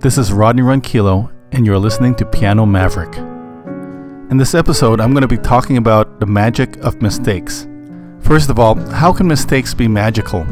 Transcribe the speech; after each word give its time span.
This 0.00 0.16
is 0.16 0.32
Rodney 0.32 0.62
Ronquillo, 0.62 1.30
and 1.52 1.66
you're 1.66 1.78
listening 1.78 2.14
to 2.14 2.24
Piano 2.24 2.64
Maverick. 2.64 3.14
In 4.30 4.38
this 4.38 4.54
episode, 4.54 4.98
I'm 4.98 5.10
going 5.10 5.20
to 5.20 5.28
be 5.28 5.36
talking 5.36 5.76
about 5.76 6.20
the 6.20 6.24
magic 6.24 6.78
of 6.78 7.02
mistakes. 7.02 7.68
First 8.20 8.48
of 8.48 8.58
all, 8.58 8.76
how 8.76 9.12
can 9.12 9.28
mistakes 9.28 9.74
be 9.74 9.88
magical? 9.88 10.46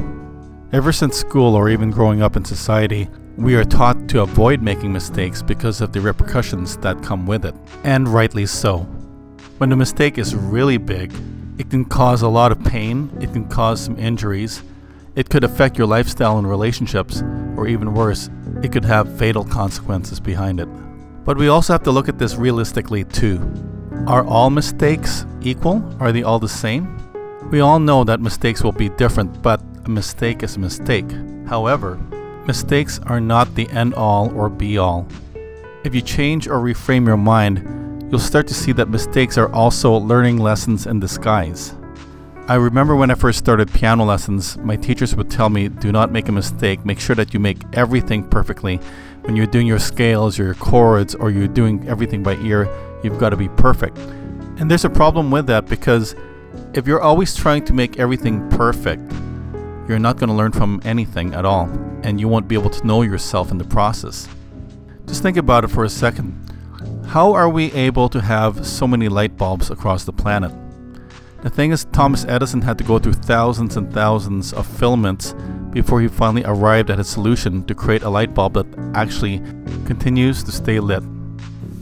Ever 0.74 0.92
since 0.92 1.16
school 1.16 1.54
or 1.54 1.70
even 1.70 1.90
growing 1.90 2.20
up 2.20 2.36
in 2.36 2.44
society, 2.44 3.08
we 3.38 3.54
are 3.54 3.64
taught 3.64 4.06
to 4.10 4.20
avoid 4.20 4.60
making 4.60 4.92
mistakes 4.92 5.40
because 5.40 5.80
of 5.80 5.94
the 5.94 6.02
repercussions 6.02 6.76
that 6.82 7.02
come 7.02 7.26
with 7.26 7.46
it, 7.46 7.54
and 7.84 8.06
rightly 8.06 8.44
so. 8.44 8.80
When 9.56 9.70
the 9.70 9.76
mistake 9.76 10.18
is 10.18 10.36
really 10.36 10.76
big, 10.76 11.10
it 11.56 11.70
can 11.70 11.86
cause 11.86 12.20
a 12.20 12.28
lot 12.28 12.52
of 12.52 12.62
pain, 12.64 13.10
it 13.18 13.32
can 13.32 13.48
cause 13.48 13.80
some 13.80 13.98
injuries, 13.98 14.62
it 15.14 15.30
could 15.30 15.42
affect 15.42 15.78
your 15.78 15.86
lifestyle 15.86 16.36
and 16.36 16.46
relationships, 16.46 17.22
or 17.56 17.66
even 17.66 17.94
worse, 17.94 18.28
it 18.62 18.72
could 18.72 18.84
have 18.84 19.18
fatal 19.18 19.44
consequences 19.44 20.20
behind 20.20 20.60
it. 20.60 20.68
But 21.24 21.36
we 21.36 21.48
also 21.48 21.72
have 21.74 21.82
to 21.84 21.90
look 21.90 22.08
at 22.08 22.18
this 22.18 22.36
realistically 22.36 23.04
too. 23.04 23.40
Are 24.06 24.24
all 24.24 24.50
mistakes 24.50 25.26
equal? 25.42 25.84
Are 26.00 26.12
they 26.12 26.22
all 26.22 26.38
the 26.38 26.48
same? 26.48 26.96
We 27.50 27.60
all 27.60 27.78
know 27.78 28.04
that 28.04 28.20
mistakes 28.20 28.62
will 28.62 28.72
be 28.72 28.88
different, 28.90 29.42
but 29.42 29.60
a 29.84 29.90
mistake 29.90 30.42
is 30.42 30.56
a 30.56 30.60
mistake. 30.60 31.10
However, 31.46 31.96
mistakes 32.46 33.00
are 33.06 33.20
not 33.20 33.54
the 33.54 33.68
end 33.70 33.94
all 33.94 34.30
or 34.36 34.48
be 34.48 34.78
all. 34.78 35.06
If 35.84 35.94
you 35.94 36.00
change 36.00 36.48
or 36.48 36.58
reframe 36.58 37.06
your 37.06 37.16
mind, 37.16 38.08
you'll 38.10 38.20
start 38.20 38.46
to 38.48 38.54
see 38.54 38.72
that 38.72 38.88
mistakes 38.88 39.38
are 39.38 39.52
also 39.52 39.92
learning 39.92 40.38
lessons 40.38 40.86
in 40.86 41.00
disguise. 41.00 41.74
I 42.48 42.54
remember 42.54 42.96
when 42.96 43.10
I 43.10 43.14
first 43.14 43.38
started 43.38 43.70
piano 43.70 44.06
lessons, 44.06 44.56
my 44.56 44.74
teachers 44.74 45.14
would 45.14 45.30
tell 45.30 45.50
me, 45.50 45.68
do 45.68 45.92
not 45.92 46.10
make 46.10 46.30
a 46.30 46.32
mistake. 46.32 46.82
Make 46.82 46.98
sure 46.98 47.14
that 47.14 47.34
you 47.34 47.40
make 47.40 47.58
everything 47.74 48.26
perfectly. 48.26 48.78
When 49.20 49.36
you're 49.36 49.44
doing 49.44 49.66
your 49.66 49.78
scales, 49.78 50.38
your 50.38 50.54
chords, 50.54 51.14
or 51.14 51.30
you're 51.30 51.46
doing 51.46 51.86
everything 51.86 52.22
by 52.22 52.36
ear, 52.36 52.66
you've 53.02 53.18
got 53.18 53.30
to 53.30 53.36
be 53.36 53.50
perfect. 53.50 53.98
And 53.98 54.70
there's 54.70 54.86
a 54.86 54.88
problem 54.88 55.30
with 55.30 55.46
that 55.48 55.66
because 55.66 56.16
if 56.72 56.86
you're 56.86 57.02
always 57.02 57.34
trying 57.34 57.66
to 57.66 57.74
make 57.74 57.98
everything 57.98 58.48
perfect, 58.48 59.02
you're 59.86 59.98
not 59.98 60.16
going 60.16 60.30
to 60.30 60.34
learn 60.34 60.52
from 60.52 60.80
anything 60.86 61.34
at 61.34 61.44
all, 61.44 61.66
and 62.02 62.18
you 62.18 62.28
won't 62.28 62.48
be 62.48 62.54
able 62.54 62.70
to 62.70 62.86
know 62.86 63.02
yourself 63.02 63.50
in 63.50 63.58
the 63.58 63.64
process. 63.64 64.26
Just 65.04 65.20
think 65.20 65.36
about 65.36 65.64
it 65.64 65.68
for 65.68 65.84
a 65.84 65.90
second. 65.90 66.32
How 67.08 67.34
are 67.34 67.50
we 67.50 67.70
able 67.74 68.08
to 68.08 68.22
have 68.22 68.66
so 68.66 68.86
many 68.86 69.10
light 69.10 69.36
bulbs 69.36 69.70
across 69.70 70.04
the 70.04 70.14
planet? 70.14 70.50
The 71.40 71.50
thing 71.50 71.70
is, 71.70 71.84
Thomas 71.92 72.24
Edison 72.24 72.62
had 72.62 72.78
to 72.78 72.84
go 72.84 72.98
through 72.98 73.12
thousands 73.12 73.76
and 73.76 73.92
thousands 73.92 74.52
of 74.52 74.66
filaments 74.66 75.34
before 75.70 76.00
he 76.00 76.08
finally 76.08 76.42
arrived 76.44 76.90
at 76.90 76.98
a 76.98 77.04
solution 77.04 77.62
to 77.66 77.76
create 77.76 78.02
a 78.02 78.10
light 78.10 78.34
bulb 78.34 78.54
that 78.54 78.66
actually 78.94 79.38
continues 79.86 80.42
to 80.42 80.50
stay 80.50 80.80
lit. 80.80 81.04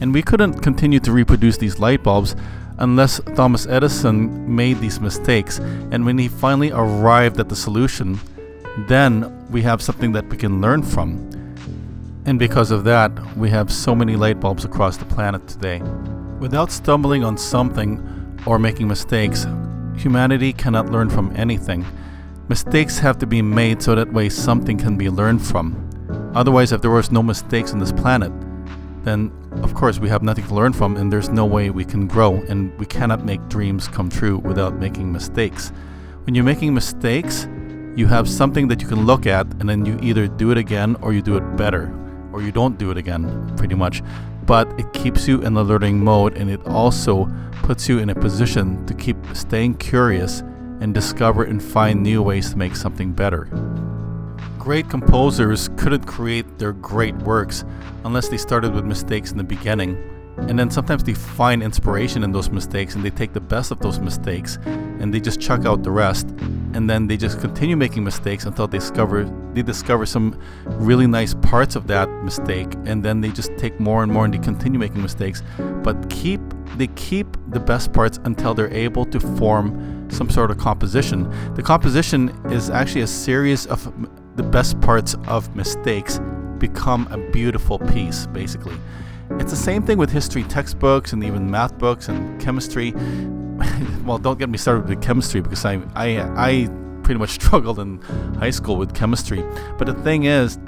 And 0.03 0.13
we 0.13 0.21
couldn't 0.21 0.61
continue 0.61 1.01
to 1.01 1.11
reproduce 1.11 1.57
these 1.57 1.79
light 1.79 2.03
bulbs 2.03 2.37
unless 2.79 3.19
Thomas 3.35 3.67
Edison 3.67 4.55
made 4.55 4.79
these 4.79 5.01
mistakes. 5.01 5.59
And 5.91 6.05
when 6.05 6.19
he 6.19 6.29
finally 6.29 6.71
arrived 6.73 7.41
at 7.41 7.49
the 7.49 7.57
solution, 7.57 8.21
then 8.89 9.49
we 9.51 9.63
have 9.63 9.81
something 9.81 10.13
that 10.13 10.29
we 10.29 10.37
can 10.37 10.61
learn 10.61 10.83
from. 10.83 11.31
And 12.27 12.39
because 12.39 12.71
of 12.71 12.85
that, 12.85 13.11
we 13.39 13.49
have 13.49 13.73
so 13.73 13.95
many 13.95 14.17
light 14.17 14.39
bulbs 14.39 14.67
across 14.67 14.99
the 14.99 15.07
planet 15.07 15.49
today. 15.49 15.81
Without 16.41 16.71
stumbling 16.71 17.25
on 17.25 17.39
something 17.39 18.07
or 18.47 18.59
making 18.59 18.89
mistakes, 18.89 19.47
humanity 19.97 20.53
cannot 20.53 20.91
learn 20.91 21.11
from 21.11 21.35
anything. 21.37 21.85
Mistakes 22.49 22.99
have 22.99 23.19
to 23.19 23.27
be 23.27 23.43
made 23.43 23.83
so 23.83 23.95
that 23.95 24.13
way 24.13 24.29
something 24.29 24.79
can 24.79 24.97
be 24.97 25.11
learned 25.11 25.45
from. 25.45 25.83
Otherwise, 26.35 26.71
if 26.73 26.81
there 26.81 26.91
was 26.91 27.11
no 27.11 27.23
mistakes 27.23 27.73
on 27.73 27.81
this 27.81 27.93
planet, 27.93 28.33
then 29.03 29.33
of 29.63 29.75
course 29.75 29.99
we 29.99 30.09
have 30.09 30.23
nothing 30.23 30.47
to 30.47 30.55
learn 30.55 30.73
from 30.73 30.97
and 30.97 31.13
there's 31.13 31.29
no 31.29 31.45
way 31.45 31.71
we 31.71 31.85
can 31.85 32.07
grow 32.07 32.35
and 32.49 32.77
we 32.79 32.87
cannot 32.87 33.25
make 33.25 33.41
dreams 33.49 33.89
come 33.89 34.09
true 34.09 34.39
without 34.39 34.75
making 34.75 35.13
mistakes. 35.13 35.73
When 36.25 36.35
you're 36.35 36.45
making 36.45 36.75
mistakes, 36.75 37.49
you 37.97 38.07
have 38.07 38.29
something 38.29 38.69
that 38.69 38.83
you 38.83 38.89
can 38.89 39.07
look 39.07 39.27
at 39.27 39.47
and 39.61 39.69
then 39.69 39.87
you 39.87 39.99
either 40.03 40.27
do 40.29 40.51
it 40.51 40.59
again 40.59 40.97
or 41.01 41.13
you 41.13 41.23
do 41.23 41.37
it 41.37 41.57
better 41.57 41.93
or 42.33 42.43
you 42.43 42.53
don't 42.53 42.79
do 42.79 42.91
it 42.91 42.97
again 42.99 43.55
pretty 43.57 43.75
much 43.75 44.03
but 44.47 44.69
it 44.79 44.93
keeps 44.93 45.27
you 45.27 45.43
in 45.43 45.55
the 45.55 45.65
learning 45.65 46.03
mode 46.03 46.37
and 46.37 46.51
it 46.51 46.65
also 46.67 47.29
puts 47.63 47.89
you 47.89 47.99
in 47.99 48.11
a 48.11 48.15
position 48.15 48.87
to 48.87 48.95
keep 48.95 49.17
staying 49.35 49.75
curious 49.75 50.41
and 50.81 50.95
discover 50.95 51.45
and 51.45 51.63
find 51.63 52.03
new 52.03 52.23
ways 52.23 52.51
to 52.51 52.57
make 52.57 52.77
something 52.77 53.13
better. 53.13 53.45
Great 54.59 54.89
composers 54.89 55.69
couldn't 55.77 56.07
create 56.07 56.59
their 56.59 56.73
great 56.73 57.15
works 57.17 57.65
unless 58.05 58.29
they 58.29 58.37
started 58.37 58.73
with 58.73 58.85
mistakes 58.85 59.31
in 59.33 59.37
the 59.37 59.45
beginning 59.45 60.16
and 60.39 60.59
then 60.59 60.71
sometimes 60.71 61.03
they 61.03 61.15
find 61.15 61.63
inspiration 61.63 62.23
in 62.23 62.31
those 62.31 62.51
mistakes 62.51 62.95
and 62.95 63.05
they 63.05 63.11
take 63.11 63.33
the 63.33 63.41
best 63.41 63.71
of 63.71 63.81
those 63.81 63.99
mistakes 63.99 64.59
and 64.65 65.13
they 65.13 65.21
just 65.21 65.41
chuck 65.41 65.65
out 65.65 65.83
the 65.83 65.91
rest. 65.91 66.29
And 66.75 66.89
then 66.91 67.07
they 67.07 67.17
just 67.17 67.41
continue 67.41 67.77
making 67.77 68.05
mistakes 68.05 68.45
until 68.45 68.69
they 68.69 68.79
discover 68.79 69.25
they 69.55 69.63
discover 69.63 70.05
some 70.05 70.39
really 70.67 71.07
nice 71.07 71.33
parts 71.35 71.75
of 71.75 71.87
that 71.87 72.09
mistake. 72.23 72.75
And 72.85 73.03
then 73.03 73.21
they 73.21 73.31
just 73.31 73.57
take 73.57 73.81
more 73.81 74.03
and 74.03 74.13
more 74.13 74.25
and 74.25 74.35
they 74.35 74.39
continue 74.39 74.79
making 74.79 75.03
mistakes. 75.03 75.43
But 75.83 76.09
keep 76.11 76.41
they 76.77 76.89
keep 76.89 77.27
the 77.49 77.61
best 77.61 77.93
parts 77.93 78.21
until 78.25 78.53
they're 78.53 78.73
able 78.73 79.07
to 79.07 79.19
form 79.19 80.09
some 80.11 80.29
sort 80.31 80.51
of 80.51 80.59
composition. 80.59 81.33
The 81.55 81.63
composition 81.63 82.29
is 82.53 82.71
actually 82.71 83.01
a 83.01 83.07
series 83.07 83.67
of 83.67 83.91
the 84.37 84.43
best 84.43 84.81
parts 84.83 85.17
of 85.27 85.55
mistakes 85.57 86.21
become 86.59 87.09
a 87.11 87.19
beautiful 87.33 87.79
piece, 87.79 88.27
basically. 88.27 88.77
It's 89.33 89.51
the 89.51 89.57
same 89.57 89.83
thing 89.83 89.99
with 89.99 90.11
history 90.11 90.45
textbooks 90.45 91.13
and 91.13 91.23
even 91.25 91.51
math 91.51 91.77
books 91.79 92.09
and 92.09 92.41
chemistry. 92.41 92.93
well, 94.05 94.19
don't 94.19 94.39
get 94.39 94.49
me 94.49 94.59
started 94.59 94.89
with 94.89 95.03
chemistry 95.03 95.41
because 95.41 95.65
I, 95.65 95.81
I, 95.95 96.21
I 96.37 96.69
pretty 97.03 97.19
much 97.19 97.31
struggled 97.41 97.79
in 97.79 98.01
high 98.39 98.51
school 98.51 98.77
with 98.77 98.95
chemistry. 98.95 99.45
But 99.79 99.87
the 99.87 99.95
thing 99.95 100.25
is, 100.25 100.59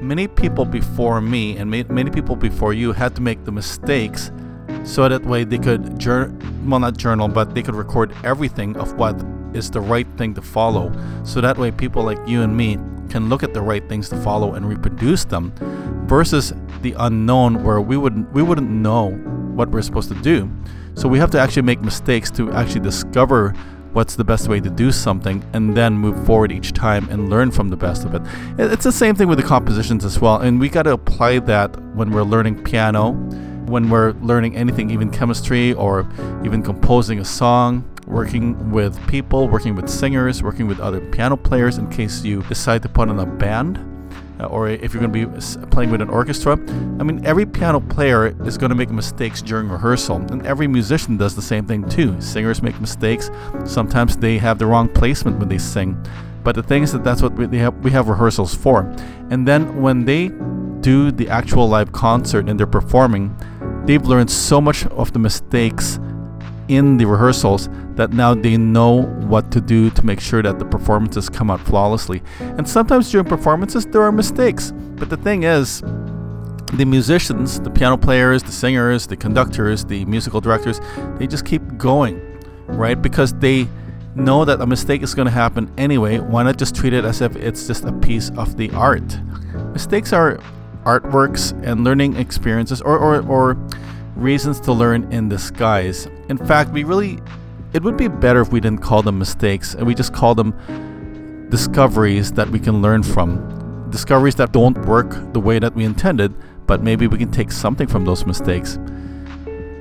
many 0.00 0.28
people 0.28 0.64
before 0.64 1.20
me 1.20 1.56
and 1.56 1.70
many 1.70 2.10
people 2.10 2.36
before 2.36 2.72
you 2.72 2.92
had 2.92 3.14
to 3.16 3.22
make 3.22 3.44
the 3.44 3.52
mistakes 3.52 4.30
so 4.84 5.08
that 5.08 5.24
way 5.24 5.44
they 5.44 5.58
could 5.58 5.98
journal, 5.98 6.36
well, 6.66 6.80
not 6.80 6.96
journal, 6.96 7.28
but 7.28 7.54
they 7.54 7.62
could 7.62 7.74
record 7.74 8.14
everything 8.22 8.76
of 8.76 8.92
what 8.94 9.16
is 9.54 9.70
the 9.70 9.80
right 9.80 10.06
thing 10.16 10.34
to 10.34 10.42
follow. 10.42 10.92
So 11.24 11.40
that 11.40 11.56
way 11.56 11.70
people 11.70 12.02
like 12.02 12.18
you 12.26 12.42
and 12.42 12.56
me 12.56 12.76
can 13.14 13.28
look 13.28 13.44
at 13.44 13.54
the 13.54 13.62
right 13.62 13.88
things 13.88 14.08
to 14.08 14.16
follow 14.22 14.54
and 14.54 14.68
reproduce 14.68 15.24
them 15.24 15.52
versus 16.08 16.52
the 16.82 16.96
unknown 16.98 17.62
where 17.62 17.80
we 17.80 17.96
wouldn't 17.96 18.28
we 18.32 18.42
wouldn't 18.42 18.68
know 18.68 19.10
what 19.54 19.68
we're 19.70 19.82
supposed 19.82 20.08
to 20.08 20.16
do. 20.16 20.50
So 20.94 21.06
we 21.06 21.20
have 21.20 21.30
to 21.30 21.38
actually 21.38 21.62
make 21.62 21.80
mistakes 21.80 22.28
to 22.32 22.50
actually 22.50 22.80
discover 22.80 23.50
what's 23.92 24.16
the 24.16 24.24
best 24.24 24.48
way 24.48 24.58
to 24.58 24.68
do 24.68 24.90
something 24.90 25.44
and 25.52 25.76
then 25.76 25.94
move 25.94 26.26
forward 26.26 26.50
each 26.50 26.72
time 26.72 27.08
and 27.08 27.30
learn 27.30 27.52
from 27.52 27.68
the 27.68 27.76
best 27.76 28.04
of 28.04 28.16
it. 28.16 28.22
It's 28.58 28.82
the 28.82 28.90
same 28.90 29.14
thing 29.14 29.28
with 29.28 29.38
the 29.38 29.44
compositions 29.44 30.04
as 30.04 30.18
well. 30.20 30.40
And 30.40 30.58
we 30.58 30.68
got 30.68 30.82
to 30.82 30.92
apply 30.94 31.38
that 31.38 31.70
when 31.94 32.10
we're 32.10 32.24
learning 32.24 32.64
piano, 32.64 33.12
when 33.66 33.90
we're 33.90 34.10
learning 34.14 34.56
anything, 34.56 34.90
even 34.90 35.08
chemistry 35.08 35.72
or 35.74 36.00
even 36.44 36.64
composing 36.64 37.20
a 37.20 37.24
song, 37.24 37.88
working 38.14 38.70
with 38.70 38.94
people, 39.08 39.48
working 39.48 39.74
with 39.74 39.90
singers, 39.90 40.40
working 40.40 40.68
with 40.68 40.78
other 40.78 41.00
piano 41.10 41.36
players 41.36 41.78
in 41.78 41.90
case 41.90 42.24
you 42.24 42.42
decide 42.44 42.80
to 42.80 42.88
put 42.88 43.08
on 43.08 43.18
a 43.18 43.26
band 43.26 43.76
uh, 44.40 44.46
or 44.46 44.68
if 44.68 44.94
you're 44.94 45.00
going 45.00 45.12
to 45.12 45.26
be 45.26 45.66
playing 45.66 45.90
with 45.90 46.00
an 46.00 46.08
orchestra. 46.08 46.52
I 46.52 47.02
mean, 47.02 47.24
every 47.26 47.44
piano 47.44 47.80
player 47.80 48.34
is 48.46 48.56
going 48.56 48.70
to 48.70 48.76
make 48.76 48.90
mistakes 48.90 49.42
during 49.42 49.68
rehearsal, 49.68 50.16
and 50.30 50.46
every 50.46 50.68
musician 50.68 51.16
does 51.16 51.34
the 51.34 51.42
same 51.42 51.66
thing 51.66 51.88
too. 51.88 52.20
Singers 52.20 52.62
make 52.62 52.80
mistakes. 52.80 53.30
Sometimes 53.64 54.16
they 54.16 54.38
have 54.38 54.58
the 54.58 54.66
wrong 54.66 54.88
placement 54.88 55.38
when 55.38 55.48
they 55.48 55.58
sing. 55.58 55.96
But 56.44 56.54
the 56.54 56.62
thing 56.62 56.82
is 56.82 56.92
that 56.92 57.04
that's 57.04 57.22
what 57.22 57.32
we 57.34 57.58
have, 57.58 57.74
we 57.84 57.90
have 57.90 58.08
rehearsals 58.08 58.54
for. 58.54 58.82
And 59.30 59.48
then 59.48 59.80
when 59.80 60.04
they 60.04 60.28
do 60.80 61.10
the 61.10 61.28
actual 61.28 61.68
live 61.68 61.92
concert 61.92 62.48
and 62.48 62.60
they're 62.60 62.66
performing, 62.66 63.34
they've 63.86 64.04
learned 64.06 64.30
so 64.30 64.60
much 64.60 64.86
of 64.86 65.12
the 65.12 65.18
mistakes 65.18 65.98
in 66.68 66.96
the 66.96 67.04
rehearsals 67.04 67.68
that 67.96 68.12
now 68.12 68.34
they 68.34 68.56
know 68.56 69.02
what 69.02 69.50
to 69.52 69.60
do 69.60 69.90
to 69.90 70.04
make 70.04 70.20
sure 70.20 70.42
that 70.42 70.58
the 70.58 70.64
performances 70.64 71.28
come 71.28 71.50
out 71.50 71.60
flawlessly. 71.60 72.22
And 72.40 72.68
sometimes 72.68 73.10
during 73.10 73.26
performances, 73.26 73.86
there 73.86 74.02
are 74.02 74.12
mistakes. 74.12 74.72
But 74.96 75.10
the 75.10 75.16
thing 75.16 75.42
is, 75.44 75.82
the 76.72 76.84
musicians, 76.84 77.60
the 77.60 77.70
piano 77.70 77.96
players, 77.96 78.42
the 78.42 78.52
singers, 78.52 79.06
the 79.06 79.16
conductors, 79.16 79.84
the 79.84 80.04
musical 80.06 80.40
directors, 80.40 80.80
they 81.18 81.26
just 81.26 81.44
keep 81.44 81.62
going, 81.76 82.20
right? 82.66 83.00
Because 83.00 83.32
they 83.34 83.68
know 84.16 84.44
that 84.44 84.60
a 84.60 84.66
mistake 84.66 85.02
is 85.02 85.14
going 85.14 85.26
to 85.26 85.32
happen 85.32 85.70
anyway. 85.76 86.18
Why 86.18 86.42
not 86.42 86.56
just 86.56 86.74
treat 86.74 86.92
it 86.92 87.04
as 87.04 87.20
if 87.20 87.36
it's 87.36 87.66
just 87.66 87.84
a 87.84 87.92
piece 87.92 88.30
of 88.30 88.56
the 88.56 88.70
art? 88.72 89.18
Mistakes 89.72 90.12
are 90.12 90.38
artworks 90.84 91.52
and 91.64 91.84
learning 91.84 92.16
experiences 92.16 92.80
or, 92.82 92.98
or, 92.98 93.26
or 93.26 93.56
reasons 94.16 94.60
to 94.60 94.72
learn 94.72 95.12
in 95.12 95.28
disguise. 95.28 96.08
In 96.28 96.38
fact, 96.38 96.70
we 96.70 96.84
really, 96.84 97.18
it 97.72 97.82
would 97.82 97.96
be 97.96 98.08
better 98.08 98.40
if 98.40 98.52
we 98.52 98.60
didn't 98.60 98.82
call 98.82 99.02
them 99.02 99.18
mistakes 99.18 99.74
and 99.74 99.86
we 99.86 99.94
just 99.94 100.12
call 100.12 100.34
them 100.34 100.54
discoveries 101.50 102.32
that 102.32 102.48
we 102.48 102.58
can 102.58 102.80
learn 102.82 103.02
from. 103.02 103.90
discoveries 103.90 104.34
that 104.34 104.50
don't 104.50 104.76
work 104.86 105.32
the 105.32 105.38
way 105.38 105.60
that 105.60 105.72
we 105.74 105.84
intended, 105.84 106.34
but 106.66 106.82
maybe 106.82 107.06
we 107.06 107.16
can 107.16 107.30
take 107.30 107.52
something 107.52 107.86
from 107.86 108.04
those 108.04 108.26
mistakes. 108.26 108.74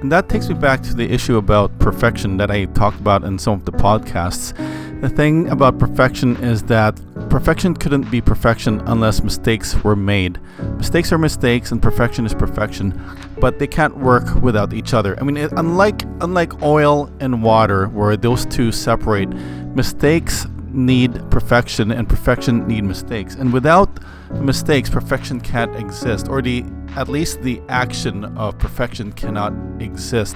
And 0.04 0.12
that 0.12 0.30
takes 0.30 0.50
me 0.50 0.54
back 0.54 0.84
to 0.84 0.94
the 0.94 1.10
issue 1.12 1.38
about 1.38 1.80
perfection 1.80 2.38
that 2.38 2.52
I 2.52 2.66
talked 2.66 3.00
about 3.00 3.24
in 3.24 3.40
some 3.40 3.54
of 3.54 3.66
the 3.66 3.72
podcasts. 3.72 4.54
The 5.02 5.10
thing 5.10 5.50
about 5.50 5.80
perfection 5.80 6.36
is 6.44 6.62
that 6.64 7.00
perfection 7.34 7.74
couldn't 7.74 8.12
be 8.12 8.22
perfection 8.22 8.80
unless 8.86 9.24
mistakes 9.24 9.84
were 9.84 9.96
made. 9.96 10.40
Mistakes 10.78 11.12
are 11.12 11.18
mistakes 11.18 11.72
and 11.72 11.82
perfection 11.82 12.28
is 12.28 12.34
perfection, 12.36 12.94
but 13.40 13.58
they 13.58 13.66
can't 13.66 13.98
work 13.98 14.36
without 14.44 14.72
each 14.72 14.94
other. 14.94 15.20
I 15.20 15.24
mean, 15.24 15.38
unlike 15.38 16.04
unlike 16.22 16.62
oil 16.62 17.12
and 17.20 17.42
water 17.42 17.88
where 17.88 18.16
those 18.16 18.46
two 18.46 18.72
separate, 18.72 19.30
mistakes 19.74 20.46
need 20.70 21.12
perfection 21.32 21.92
and 21.92 22.08
perfection 22.08 22.68
need 22.68 22.84
mistakes. 22.84 23.34
And 23.34 23.52
without 23.52 23.90
mistakes, 24.34 24.92
perfection 24.92 25.42
can't 25.42 25.76
exist 25.76 26.28
or 26.28 26.40
the 26.40 26.64
at 26.96 27.10
least 27.10 27.42
the 27.42 27.60
action 27.68 28.26
of 28.38 28.60
perfection 28.60 29.12
cannot 29.12 29.54
exist. 29.80 30.36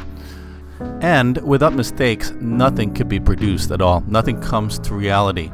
And 1.01 1.37
without 1.43 1.73
mistakes, 1.73 2.31
nothing 2.41 2.91
could 2.95 3.07
be 3.07 3.19
produced 3.19 3.69
at 3.69 3.83
all. 3.83 4.01
Nothing 4.07 4.41
comes 4.41 4.79
to 4.79 4.95
reality. 4.95 5.51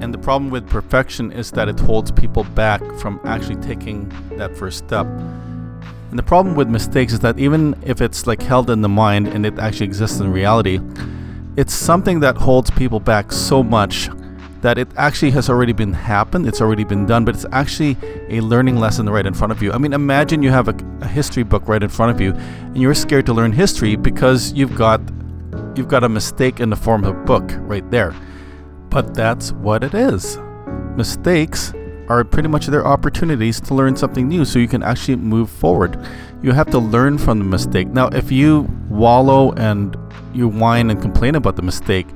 And 0.00 0.12
the 0.12 0.18
problem 0.18 0.50
with 0.50 0.68
perfection 0.68 1.32
is 1.32 1.50
that 1.52 1.68
it 1.68 1.78
holds 1.80 2.10
people 2.10 2.44
back 2.44 2.82
from 2.98 3.20
actually 3.24 3.56
taking 3.56 4.08
that 4.36 4.56
first 4.56 4.78
step. 4.78 5.06
And 5.06 6.18
the 6.18 6.22
problem 6.22 6.54
with 6.54 6.68
mistakes 6.68 7.12
is 7.12 7.20
that 7.20 7.38
even 7.38 7.74
if 7.84 8.00
it's 8.00 8.26
like 8.26 8.42
held 8.42 8.70
in 8.70 8.82
the 8.82 8.88
mind 8.88 9.28
and 9.28 9.44
it 9.44 9.58
actually 9.58 9.86
exists 9.86 10.20
in 10.20 10.30
reality, 10.30 10.80
it's 11.56 11.74
something 11.74 12.20
that 12.20 12.36
holds 12.36 12.70
people 12.70 13.00
back 13.00 13.32
so 13.32 13.62
much 13.62 14.08
that 14.64 14.78
it 14.78 14.88
actually 14.96 15.30
has 15.30 15.50
already 15.50 15.74
been 15.74 15.92
happened, 15.92 16.46
it's 16.48 16.62
already 16.62 16.84
been 16.84 17.04
done, 17.04 17.22
but 17.24 17.34
it's 17.34 17.44
actually 17.52 17.98
a 18.30 18.40
learning 18.40 18.78
lesson 18.78 19.08
right 19.10 19.26
in 19.26 19.34
front 19.34 19.52
of 19.52 19.62
you. 19.62 19.70
I 19.70 19.76
mean, 19.76 19.92
imagine 19.92 20.42
you 20.42 20.50
have 20.50 20.68
a, 20.68 20.74
a 21.02 21.06
history 21.06 21.42
book 21.42 21.68
right 21.68 21.82
in 21.82 21.90
front 21.90 22.12
of 22.12 22.20
you, 22.20 22.32
and 22.32 22.78
you're 22.78 22.94
scared 22.94 23.26
to 23.26 23.34
learn 23.34 23.52
history 23.52 23.94
because 23.94 24.54
you've 24.54 24.74
got 24.74 25.02
you've 25.76 25.88
got 25.88 26.02
a 26.02 26.08
mistake 26.08 26.60
in 26.60 26.70
the 26.70 26.76
form 26.76 27.04
of 27.04 27.14
a 27.14 27.24
book 27.24 27.44
right 27.58 27.88
there. 27.90 28.14
But 28.94 29.12
that's 29.12 29.50
what 29.50 29.82
it 29.82 29.92
is. 29.92 30.38
Mistakes 30.94 31.72
are 32.08 32.22
pretty 32.22 32.46
much 32.46 32.68
their 32.68 32.86
opportunities 32.86 33.60
to 33.62 33.74
learn 33.74 33.96
something 33.96 34.28
new 34.28 34.44
so 34.44 34.60
you 34.60 34.68
can 34.68 34.84
actually 34.84 35.16
move 35.16 35.50
forward. 35.50 35.98
You 36.42 36.52
have 36.52 36.70
to 36.70 36.78
learn 36.78 37.18
from 37.18 37.40
the 37.40 37.44
mistake. 37.44 37.88
Now, 37.88 38.06
if 38.06 38.30
you 38.30 38.68
wallow 38.88 39.50
and 39.54 39.96
you 40.32 40.46
whine 40.46 40.90
and 40.90 41.02
complain 41.02 41.34
about 41.34 41.56
the 41.56 41.62
mistake, 41.62 42.06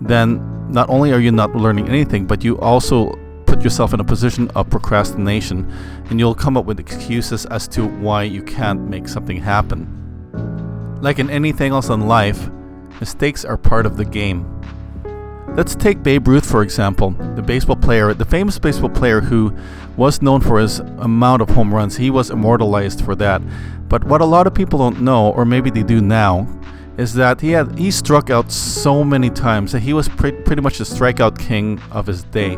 then 0.00 0.40
not 0.72 0.88
only 0.88 1.12
are 1.12 1.20
you 1.20 1.32
not 1.32 1.54
learning 1.54 1.90
anything, 1.90 2.26
but 2.26 2.42
you 2.42 2.58
also 2.60 3.10
put 3.44 3.62
yourself 3.62 3.92
in 3.92 4.00
a 4.00 4.04
position 4.04 4.48
of 4.54 4.70
procrastination 4.70 5.70
and 6.08 6.18
you'll 6.18 6.34
come 6.34 6.56
up 6.56 6.64
with 6.64 6.80
excuses 6.80 7.44
as 7.44 7.68
to 7.68 7.86
why 7.86 8.22
you 8.22 8.42
can't 8.42 8.88
make 8.88 9.06
something 9.06 9.36
happen. 9.36 9.86
Like 11.02 11.18
in 11.18 11.28
anything 11.28 11.72
else 11.72 11.90
in 11.90 12.08
life, 12.08 12.48
mistakes 13.00 13.44
are 13.44 13.58
part 13.58 13.84
of 13.84 13.98
the 13.98 14.06
game. 14.06 14.61
Let's 15.54 15.74
take 15.74 16.02
Babe 16.02 16.28
Ruth 16.28 16.50
for 16.50 16.62
example, 16.62 17.10
the 17.10 17.42
baseball 17.42 17.76
player, 17.76 18.14
the 18.14 18.24
famous 18.24 18.58
baseball 18.58 18.88
player 18.88 19.20
who 19.20 19.54
was 19.98 20.22
known 20.22 20.40
for 20.40 20.58
his 20.58 20.78
amount 20.78 21.42
of 21.42 21.50
home 21.50 21.74
runs. 21.74 21.94
He 21.98 22.10
was 22.10 22.30
immortalized 22.30 23.04
for 23.04 23.14
that. 23.16 23.42
But 23.86 24.02
what 24.04 24.22
a 24.22 24.24
lot 24.24 24.46
of 24.46 24.54
people 24.54 24.78
don't 24.78 25.02
know, 25.02 25.30
or 25.32 25.44
maybe 25.44 25.68
they 25.68 25.82
do 25.82 26.00
now, 26.00 26.48
is 26.96 27.12
that 27.14 27.42
he 27.42 27.50
had 27.50 27.78
he 27.78 27.90
struck 27.90 28.30
out 28.30 28.50
so 28.50 29.04
many 29.04 29.28
times 29.28 29.72
that 29.72 29.80
he 29.80 29.92
was 29.92 30.08
pre- 30.08 30.32
pretty 30.32 30.62
much 30.62 30.78
the 30.78 30.84
strikeout 30.84 31.38
king 31.38 31.78
of 31.90 32.06
his 32.06 32.24
day. 32.24 32.56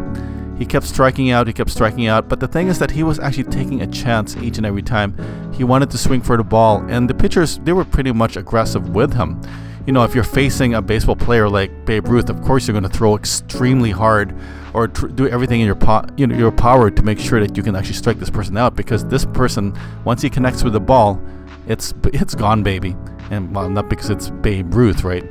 He 0.56 0.64
kept 0.64 0.86
striking 0.86 1.32
out, 1.32 1.48
he 1.48 1.52
kept 1.52 1.70
striking 1.70 2.06
out, 2.06 2.28
but 2.28 2.38
the 2.38 2.46
thing 2.46 2.68
is 2.68 2.78
that 2.78 2.92
he 2.92 3.02
was 3.02 3.18
actually 3.18 3.50
taking 3.50 3.82
a 3.82 3.88
chance 3.88 4.36
each 4.36 4.56
and 4.56 4.64
every 4.64 4.82
time. 4.82 5.16
He 5.52 5.64
wanted 5.64 5.90
to 5.90 5.98
swing 5.98 6.20
for 6.20 6.36
the 6.36 6.44
ball, 6.44 6.84
and 6.88 7.10
the 7.10 7.14
pitchers 7.14 7.58
they 7.64 7.72
were 7.72 7.84
pretty 7.84 8.12
much 8.12 8.36
aggressive 8.36 8.90
with 8.90 9.14
him. 9.14 9.40
You 9.86 9.92
know, 9.92 10.02
if 10.04 10.14
you're 10.14 10.24
facing 10.24 10.74
a 10.74 10.82
baseball 10.82 11.16
player 11.16 11.48
like 11.48 11.84
Babe 11.84 12.08
Ruth, 12.08 12.30
of 12.30 12.40
course 12.42 12.66
you're 12.66 12.72
going 12.72 12.90
to 12.90 12.96
throw 12.96 13.16
extremely 13.16 13.90
hard 13.90 14.34
or 14.72 14.88
tr- 14.88 15.08
do 15.08 15.28
everything 15.28 15.60
in 15.60 15.66
your 15.66 15.74
po- 15.74 16.06
you 16.16 16.26
know, 16.26 16.36
your 16.36 16.50
power 16.50 16.90
to 16.90 17.02
make 17.02 17.18
sure 17.18 17.40
that 17.40 17.56
you 17.56 17.62
can 17.62 17.76
actually 17.76 17.94
strike 17.94 18.18
this 18.18 18.30
person 18.30 18.56
out 18.56 18.74
because 18.74 19.04
this 19.04 19.24
person 19.26 19.76
once 20.04 20.22
he 20.22 20.30
connects 20.30 20.64
with 20.64 20.72
the 20.72 20.80
ball, 20.80 21.22
it's 21.68 21.92
it's 22.12 22.34
gone 22.34 22.62
baby 22.62 22.96
and 23.30 23.54
well, 23.54 23.68
not 23.68 23.88
because 23.88 24.10
it's 24.10 24.30
Babe 24.30 24.74
Ruth, 24.74 25.04
right? 25.04 25.24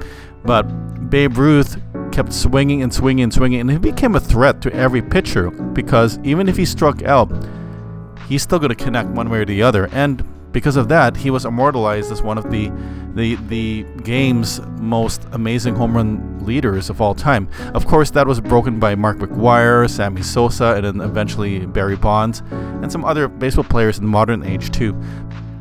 But 0.46 0.64
Babe 1.10 1.38
Ruth 1.38 1.80
kept 2.12 2.34
swinging 2.34 2.84
and 2.84 2.94
swinging 2.94 3.24
and 3.24 3.34
swinging, 3.34 3.62
and 3.62 3.72
he 3.72 3.78
became 3.78 4.16
a 4.16 4.20
threat 4.20 4.62
to 4.62 4.74
every 4.74 5.02
pitcher 5.02 5.50
because 5.50 6.20
even 6.24 6.50
if 6.50 6.58
he 6.58 6.66
struck 6.66 7.04
out, 7.04 7.32
he's 8.28 8.44
still 8.44 8.60
going 8.60 8.70
to 8.70 8.76
connect 8.76 9.10
one 9.10 9.30
way 9.30 9.40
or 9.40 9.46
the 9.46 9.62
other. 9.62 9.90
And 9.92 10.24
because 10.54 10.78
of 10.78 10.88
that, 10.90 11.18
he 11.18 11.30
was 11.32 11.46
immortalized 11.46 12.12
as 12.12 12.22
one 12.22 12.38
of 12.38 12.50
the 12.50 12.72
the 13.16 13.36
the 13.48 13.84
game's 14.04 14.62
most 14.80 15.26
amazing 15.32 15.76
home 15.76 15.96
run 15.96 16.46
leaders 16.46 16.90
of 16.90 17.02
all 17.02 17.16
time. 17.16 17.50
Of 17.74 17.86
course, 17.88 18.12
that 18.12 18.28
was 18.28 18.40
broken 18.40 18.80
by 18.80 18.96
Mark 18.96 19.18
McGwire, 19.18 19.90
Sammy 19.90 20.22
Sosa, 20.22 20.76
and 20.76 20.86
then 20.86 21.02
eventually 21.02 21.66
Barry 21.66 21.96
Bonds, 21.96 22.42
and 22.52 22.92
some 22.92 23.04
other 23.04 23.28
baseball 23.28 23.66
players 23.66 23.98
in 23.98 24.06
the 24.06 24.10
modern 24.10 24.44
age 24.44 24.72
too. 24.72 24.94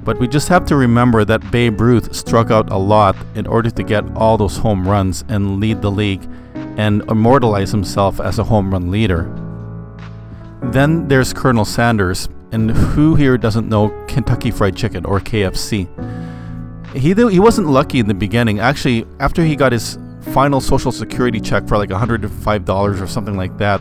But 0.04 0.18
we 0.18 0.28
just 0.28 0.48
have 0.48 0.66
to 0.66 0.76
remember 0.76 1.24
that 1.24 1.50
Babe 1.50 1.80
Ruth 1.80 2.14
struck 2.14 2.50
out 2.50 2.70
a 2.70 2.76
lot 2.76 3.16
in 3.34 3.46
order 3.46 3.70
to 3.70 3.82
get 3.82 4.04
all 4.16 4.36
those 4.36 4.58
home 4.58 4.86
runs 4.86 5.24
and 5.28 5.60
lead 5.60 5.80
the 5.80 5.90
league 5.90 6.28
and 6.76 7.02
immortalize 7.08 7.70
himself 7.70 8.20
as 8.20 8.38
a 8.38 8.44
home 8.44 8.72
run 8.72 8.90
leader. 8.90 9.32
Then 10.62 11.08
there's 11.08 11.32
Colonel 11.32 11.64
Sanders, 11.64 12.28
and 12.52 12.70
who 12.70 13.14
here 13.14 13.36
doesn't 13.38 13.68
know 13.68 13.88
Kentucky 14.06 14.50
Fried 14.50 14.76
Chicken 14.76 15.04
or 15.06 15.20
KFC? 15.20 15.88
He 16.94 17.14
he 17.14 17.40
wasn't 17.40 17.68
lucky 17.68 17.98
in 17.98 18.06
the 18.06 18.14
beginning. 18.14 18.60
Actually, 18.60 19.06
after 19.18 19.42
he 19.42 19.56
got 19.56 19.72
his 19.72 19.98
final 20.32 20.60
social 20.60 20.92
security 20.92 21.40
check 21.40 21.66
for 21.66 21.76
like 21.76 21.88
$105 21.88 23.00
or 23.00 23.06
something 23.06 23.36
like 23.36 23.56
that, 23.58 23.80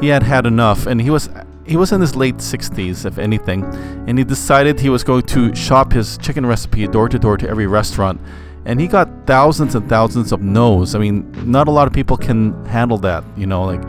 he 0.00 0.08
had 0.08 0.22
had 0.22 0.46
enough 0.46 0.86
and 0.86 1.00
he 1.00 1.10
was 1.10 1.28
he 1.66 1.76
was 1.76 1.92
in 1.92 2.00
his 2.00 2.14
late 2.14 2.36
60s, 2.36 3.04
if 3.04 3.18
anything, 3.18 3.64
and 4.06 4.18
he 4.18 4.24
decided 4.24 4.78
he 4.78 4.88
was 4.88 5.02
going 5.02 5.22
to 5.22 5.54
shop 5.54 5.92
his 5.92 6.16
chicken 6.18 6.46
recipe 6.46 6.86
door 6.86 7.08
to 7.08 7.18
door 7.18 7.36
to 7.36 7.48
every 7.48 7.66
restaurant. 7.66 8.20
And 8.64 8.80
he 8.80 8.86
got 8.88 9.08
thousands 9.26 9.74
and 9.74 9.88
thousands 9.88 10.32
of 10.32 10.42
no's. 10.42 10.94
I 10.94 10.98
mean, 10.98 11.30
not 11.50 11.68
a 11.68 11.70
lot 11.70 11.86
of 11.86 11.92
people 11.92 12.16
can 12.16 12.64
handle 12.66 12.98
that, 12.98 13.24
you 13.36 13.46
know, 13.46 13.64
like 13.64 13.82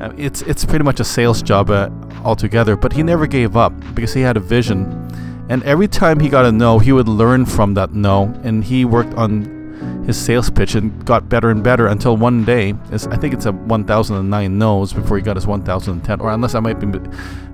uh, 0.00 0.12
it's 0.16 0.42
it's 0.42 0.64
pretty 0.64 0.84
much 0.84 1.00
a 1.00 1.04
sales 1.04 1.42
job 1.42 1.70
uh, 1.70 1.90
altogether, 2.24 2.76
but 2.76 2.92
he 2.92 3.02
never 3.02 3.26
gave 3.26 3.56
up 3.56 3.72
because 3.94 4.14
he 4.14 4.20
had 4.20 4.36
a 4.36 4.40
vision. 4.40 5.06
And 5.48 5.62
every 5.64 5.88
time 5.88 6.20
he 6.20 6.28
got 6.28 6.44
a 6.44 6.52
no, 6.52 6.78
he 6.78 6.92
would 6.92 7.08
learn 7.08 7.46
from 7.46 7.74
that 7.74 7.92
no, 7.92 8.24
and 8.44 8.62
he 8.62 8.84
worked 8.84 9.14
on 9.14 10.04
his 10.04 10.16
sales 10.16 10.50
pitch 10.50 10.74
and 10.74 11.04
got 11.04 11.28
better 11.28 11.50
and 11.50 11.62
better 11.62 11.86
until 11.86 12.16
one 12.16 12.44
day, 12.44 12.74
I 12.90 13.16
think 13.16 13.34
it's 13.34 13.46
a 13.46 13.52
1009 13.52 14.58
no's 14.58 14.92
before 14.92 15.16
he 15.16 15.22
got 15.22 15.36
his 15.36 15.46
1010, 15.46 16.20
or 16.20 16.30
unless 16.30 16.54
I 16.54 16.60
might 16.60 16.80
be 16.80 16.98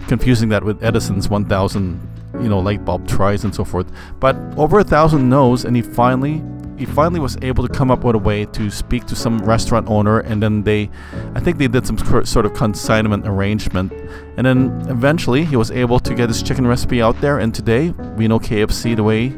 confusing 0.06 0.48
that 0.50 0.62
with 0.64 0.82
Edison's 0.82 1.28
1000, 1.28 2.00
you 2.34 2.48
know, 2.48 2.58
light 2.60 2.84
bulb 2.84 3.06
tries 3.08 3.44
and 3.44 3.54
so 3.54 3.64
forth. 3.64 3.90
But 4.20 4.36
over 4.56 4.78
a 4.78 4.84
thousand 4.84 5.28
no's, 5.28 5.64
and 5.64 5.74
he 5.74 5.82
finally 5.82 6.42
he 6.76 6.84
finally 6.84 7.20
was 7.20 7.36
able 7.42 7.66
to 7.66 7.72
come 7.72 7.90
up 7.90 8.04
with 8.04 8.14
a 8.14 8.18
way 8.18 8.44
to 8.46 8.70
speak 8.70 9.04
to 9.06 9.16
some 9.16 9.38
restaurant 9.38 9.88
owner 9.88 10.20
and 10.20 10.42
then 10.42 10.62
they 10.62 10.90
i 11.34 11.40
think 11.40 11.58
they 11.58 11.68
did 11.68 11.86
some 11.86 11.98
sort 12.24 12.46
of 12.46 12.54
consignment 12.54 13.26
arrangement 13.26 13.92
and 14.36 14.46
then 14.46 14.84
eventually 14.88 15.44
he 15.44 15.56
was 15.56 15.70
able 15.70 15.98
to 16.00 16.14
get 16.14 16.28
his 16.28 16.42
chicken 16.42 16.66
recipe 16.66 17.00
out 17.00 17.20
there 17.20 17.38
and 17.38 17.54
today 17.54 17.90
we 18.16 18.26
know 18.26 18.38
kfc 18.38 18.96
the 18.96 19.02
way 19.02 19.32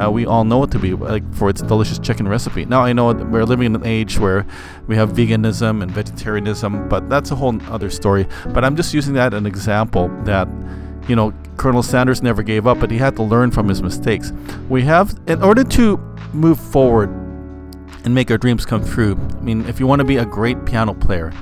uh, 0.00 0.10
we 0.10 0.24
all 0.24 0.44
know 0.44 0.62
it 0.62 0.70
to 0.70 0.78
be 0.78 0.94
like 0.94 1.22
for 1.34 1.50
its 1.50 1.60
delicious 1.60 1.98
chicken 1.98 2.26
recipe. 2.26 2.64
Now 2.64 2.82
I 2.82 2.92
know 2.92 3.12
we're 3.12 3.44
living 3.44 3.66
in 3.66 3.76
an 3.76 3.86
age 3.86 4.18
where 4.18 4.46
we 4.86 4.96
have 4.96 5.10
veganism 5.10 5.82
and 5.82 5.90
vegetarianism, 5.90 6.88
but 6.88 7.10
that's 7.10 7.30
a 7.30 7.34
whole 7.34 7.60
other 7.70 7.90
story. 7.90 8.26
But 8.48 8.64
I'm 8.64 8.74
just 8.74 8.94
using 8.94 9.14
that 9.14 9.34
as 9.34 9.38
an 9.38 9.46
example 9.46 10.08
that 10.24 10.48
you 11.08 11.16
know 11.16 11.34
Colonel 11.58 11.82
Sanders 11.82 12.22
never 12.22 12.42
gave 12.42 12.66
up, 12.66 12.80
but 12.80 12.90
he 12.90 12.96
had 12.96 13.16
to 13.16 13.22
learn 13.22 13.50
from 13.50 13.68
his 13.68 13.82
mistakes. 13.82 14.32
We 14.68 14.82
have 14.82 15.18
in 15.26 15.42
order 15.42 15.64
to 15.64 15.98
move 16.32 16.58
forward 16.58 17.10
and 18.04 18.14
make 18.14 18.30
our 18.30 18.38
dreams 18.38 18.66
come 18.66 18.84
true. 18.84 19.18
I 19.38 19.40
mean, 19.40 19.66
if 19.66 19.78
you 19.78 19.86
want 19.86 20.00
to 20.00 20.04
be 20.04 20.16
a 20.16 20.24
great 20.24 20.64
piano 20.64 20.94
player, 20.94 21.32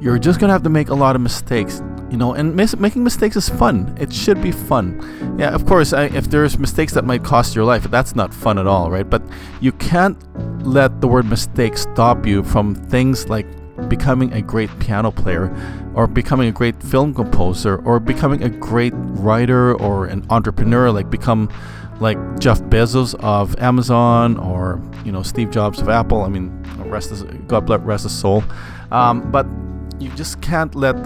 you're 0.00 0.18
just 0.18 0.40
gonna 0.40 0.52
have 0.52 0.62
to 0.64 0.70
make 0.70 0.88
a 0.88 0.94
lot 0.94 1.14
of 1.14 1.22
mistakes 1.22 1.82
you 2.12 2.18
know 2.18 2.34
and 2.34 2.54
mis- 2.54 2.76
making 2.76 3.02
mistakes 3.02 3.36
is 3.36 3.48
fun. 3.48 3.96
It 3.98 4.12
should 4.12 4.42
be 4.42 4.52
fun. 4.52 5.00
Yeah 5.38 5.54
of 5.54 5.64
course 5.64 5.94
I, 5.94 6.04
if 6.04 6.28
there's 6.28 6.58
mistakes 6.58 6.92
that 6.92 7.06
might 7.06 7.24
cost 7.24 7.56
your 7.56 7.64
life 7.64 7.84
that's 7.84 8.14
not 8.14 8.34
fun 8.34 8.58
at 8.58 8.66
all 8.66 8.90
right? 8.90 9.08
But 9.08 9.22
you 9.60 9.72
can't 9.72 10.18
let 10.64 11.00
the 11.00 11.08
word 11.08 11.24
mistake 11.24 11.78
stop 11.78 12.26
you 12.26 12.44
from 12.44 12.74
things 12.74 13.28
like 13.30 13.46
becoming 13.88 14.30
a 14.34 14.42
great 14.42 14.70
piano 14.78 15.10
player 15.10 15.50
or 15.94 16.06
becoming 16.06 16.48
a 16.48 16.52
great 16.52 16.80
film 16.82 17.14
composer 17.14 17.78
or 17.78 17.98
becoming 17.98 18.42
a 18.42 18.50
great 18.50 18.92
writer 18.94 19.74
or 19.74 20.04
an 20.04 20.26
entrepreneur 20.28 20.90
like 20.90 21.08
become 21.08 21.48
like 22.00 22.18
Jeff 22.38 22.60
Bezos 22.62 23.14
of 23.20 23.58
Amazon 23.58 24.36
or 24.38 24.80
you 25.04 25.12
know 25.12 25.22
Steve 25.22 25.50
Jobs 25.50 25.80
of 25.80 25.88
Apple 25.88 26.22
I 26.22 26.28
mean 26.28 26.50
rest 26.78 27.10
his, 27.10 27.22
God 27.46 27.66
bless 27.66 27.80
rest 27.80 28.02
his 28.04 28.18
soul 28.18 28.44
um, 28.90 29.30
but 29.30 29.46
you 29.98 30.10
just 30.10 30.40
can't 30.42 30.74
let 30.74 30.96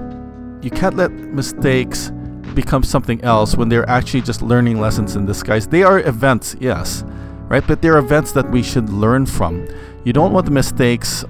you 0.62 0.71
can't 0.71 0.97
let 0.97 1.12
mistakes 1.12 2.11
become 2.55 2.83
something 2.83 3.23
else 3.23 3.57
when 3.57 3.69
they're 3.69 3.88
actually 3.88 4.23
just 4.23 4.43
learning 4.43 4.81
lessons 4.81 5.14
in 5.14 5.26
disguise. 5.26 5.66
They 5.69 5.83
are 5.83 6.00
events, 6.00 6.57
yes, 6.59 7.05
right? 7.49 7.64
But 7.64 7.83
they're 7.83 7.99
events 7.99 8.33
that 8.33 8.50
we 8.50 8.62
should 8.62 8.88
learn 8.90 9.26
from. 9.26 9.69
You 10.05 10.12
don't 10.12 10.33
want 10.33 10.47
the 10.47 10.52
mistakes 10.52 11.25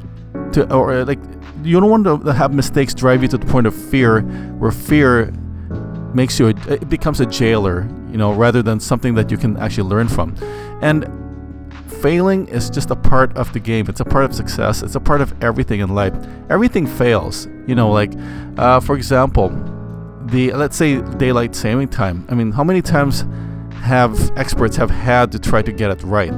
to, 0.52 0.72
or 0.72 0.92
uh, 0.92 1.04
like, 1.04 1.18
you 1.62 1.80
don't 1.80 1.90
want 1.90 2.24
to 2.24 2.32
have 2.32 2.54
mistakes 2.54 2.94
drive 2.94 3.22
you 3.22 3.28
to 3.28 3.38
the 3.38 3.46
point 3.46 3.66
of 3.66 3.74
fear, 3.74 4.20
where 4.58 4.70
fear 4.70 5.32
makes 6.14 6.38
you, 6.38 6.48
a, 6.48 6.50
it 6.72 6.88
becomes 6.88 7.20
a 7.20 7.26
jailer, 7.26 7.88
you 8.16 8.18
know, 8.18 8.32
rather 8.32 8.62
than 8.62 8.80
something 8.80 9.14
that 9.14 9.30
you 9.30 9.36
can 9.36 9.58
actually 9.58 9.86
learn 9.90 10.08
from. 10.08 10.34
And 10.80 11.04
failing 12.00 12.48
is 12.48 12.70
just 12.70 12.90
a 12.90 12.96
part 12.96 13.36
of 13.36 13.52
the 13.52 13.60
game. 13.60 13.84
It's 13.90 14.00
a 14.00 14.06
part 14.06 14.24
of 14.24 14.34
success. 14.34 14.82
It's 14.82 14.94
a 14.94 15.00
part 15.00 15.20
of 15.20 15.34
everything 15.44 15.80
in 15.80 15.94
life. 15.94 16.14
Everything 16.48 16.86
fails. 16.86 17.46
You 17.66 17.74
know, 17.74 17.90
like, 17.90 18.12
uh, 18.56 18.80
for 18.80 18.96
example, 18.96 19.50
the 20.32 20.50
let's 20.54 20.78
say 20.78 21.02
daylight 21.18 21.54
saving 21.54 21.88
time. 21.88 22.26
I 22.30 22.34
mean, 22.34 22.52
how 22.52 22.64
many 22.64 22.80
times 22.80 23.26
have 23.82 24.16
experts 24.38 24.76
have 24.76 24.88
had 24.88 25.30
to 25.32 25.38
try 25.38 25.60
to 25.60 25.70
get 25.70 25.90
it 25.90 26.02
right? 26.02 26.32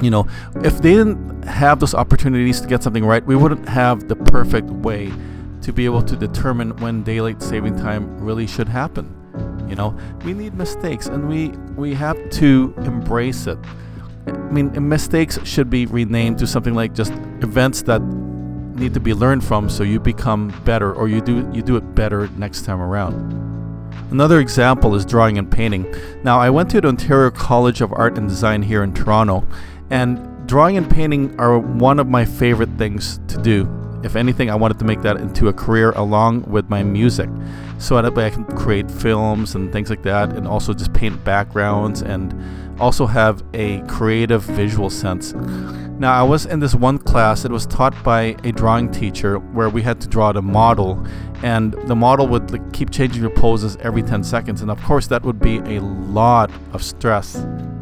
You 0.00 0.10
know, 0.10 0.28
if 0.62 0.80
they 0.80 0.94
didn't 0.94 1.42
have 1.42 1.80
those 1.80 1.96
opportunities 1.96 2.60
to 2.60 2.68
get 2.68 2.84
something 2.84 3.04
right, 3.04 3.26
we 3.26 3.34
wouldn't 3.34 3.68
have 3.68 4.06
the 4.06 4.14
perfect 4.14 4.68
way 4.70 5.12
to 5.62 5.72
be 5.72 5.86
able 5.86 6.02
to 6.02 6.14
determine 6.14 6.76
when 6.76 7.02
daylight 7.02 7.42
saving 7.42 7.76
time 7.78 8.20
really 8.20 8.46
should 8.46 8.68
happen. 8.68 9.23
You 9.68 9.74
know, 9.74 9.96
we 10.24 10.34
need 10.34 10.54
mistakes 10.54 11.06
and 11.06 11.28
we 11.28 11.48
we 11.76 11.94
have 11.94 12.30
to 12.30 12.74
embrace 12.78 13.46
it. 13.46 13.58
I 14.26 14.30
mean, 14.30 14.88
mistakes 14.88 15.38
should 15.44 15.68
be 15.68 15.86
renamed 15.86 16.38
to 16.38 16.46
something 16.46 16.74
like 16.74 16.94
just 16.94 17.12
events 17.42 17.82
that 17.82 18.00
need 18.00 18.94
to 18.94 19.00
be 19.00 19.14
learned 19.14 19.44
from 19.44 19.68
so 19.68 19.82
you 19.82 20.00
become 20.00 20.48
better 20.64 20.92
or 20.92 21.08
you 21.08 21.20
do 21.20 21.48
you 21.52 21.62
do 21.62 21.76
it 21.76 21.94
better 21.94 22.28
next 22.36 22.64
time 22.64 22.80
around. 22.80 23.14
Another 24.10 24.38
example 24.38 24.94
is 24.94 25.04
drawing 25.04 25.38
and 25.38 25.50
painting. 25.50 25.92
Now, 26.22 26.38
I 26.38 26.50
went 26.50 26.70
to 26.70 26.80
the 26.80 26.88
Ontario 26.88 27.30
College 27.30 27.80
of 27.80 27.92
Art 27.92 28.16
and 28.18 28.28
Design 28.28 28.62
here 28.62 28.84
in 28.84 28.92
Toronto, 28.92 29.46
and 29.90 30.46
drawing 30.46 30.76
and 30.76 30.88
painting 30.88 31.38
are 31.40 31.58
one 31.58 31.98
of 31.98 32.06
my 32.06 32.24
favorite 32.24 32.70
things 32.78 33.18
to 33.28 33.38
do. 33.38 33.83
If 34.04 34.16
anything, 34.16 34.50
I 34.50 34.54
wanted 34.54 34.78
to 34.80 34.84
make 34.84 35.00
that 35.02 35.16
into 35.16 35.48
a 35.48 35.52
career 35.52 35.92
along 35.92 36.42
with 36.42 36.68
my 36.68 36.82
music. 36.82 37.30
So 37.78 38.00
that 38.00 38.14
way 38.14 38.26
I 38.26 38.30
can 38.30 38.44
create 38.44 38.90
films 38.90 39.54
and 39.54 39.72
things 39.72 39.88
like 39.90 40.02
that, 40.02 40.30
and 40.30 40.46
also 40.46 40.74
just 40.74 40.92
paint 40.92 41.24
backgrounds 41.24 42.02
and 42.02 42.34
also 42.80 43.06
have 43.06 43.42
a 43.54 43.80
creative 43.82 44.42
visual 44.42 44.90
sense. 44.90 45.32
Now, 45.96 46.12
I 46.12 46.22
was 46.24 46.44
in 46.44 46.58
this 46.58 46.74
one 46.74 46.98
class, 46.98 47.44
it 47.44 47.52
was 47.52 47.66
taught 47.66 47.94
by 48.02 48.36
a 48.42 48.52
drawing 48.52 48.90
teacher 48.90 49.38
where 49.38 49.70
we 49.70 49.80
had 49.80 50.00
to 50.00 50.08
draw 50.08 50.32
the 50.32 50.42
model, 50.42 51.06
and 51.42 51.72
the 51.86 51.94
model 51.94 52.26
would 52.26 52.50
like, 52.50 52.72
keep 52.72 52.90
changing 52.90 53.22
the 53.22 53.30
poses 53.30 53.76
every 53.76 54.02
10 54.02 54.24
seconds. 54.24 54.60
And 54.60 54.70
of 54.70 54.82
course, 54.82 55.06
that 55.06 55.22
would 55.22 55.38
be 55.38 55.58
a 55.58 55.80
lot 55.80 56.50
of 56.72 56.82
stress 56.82 57.36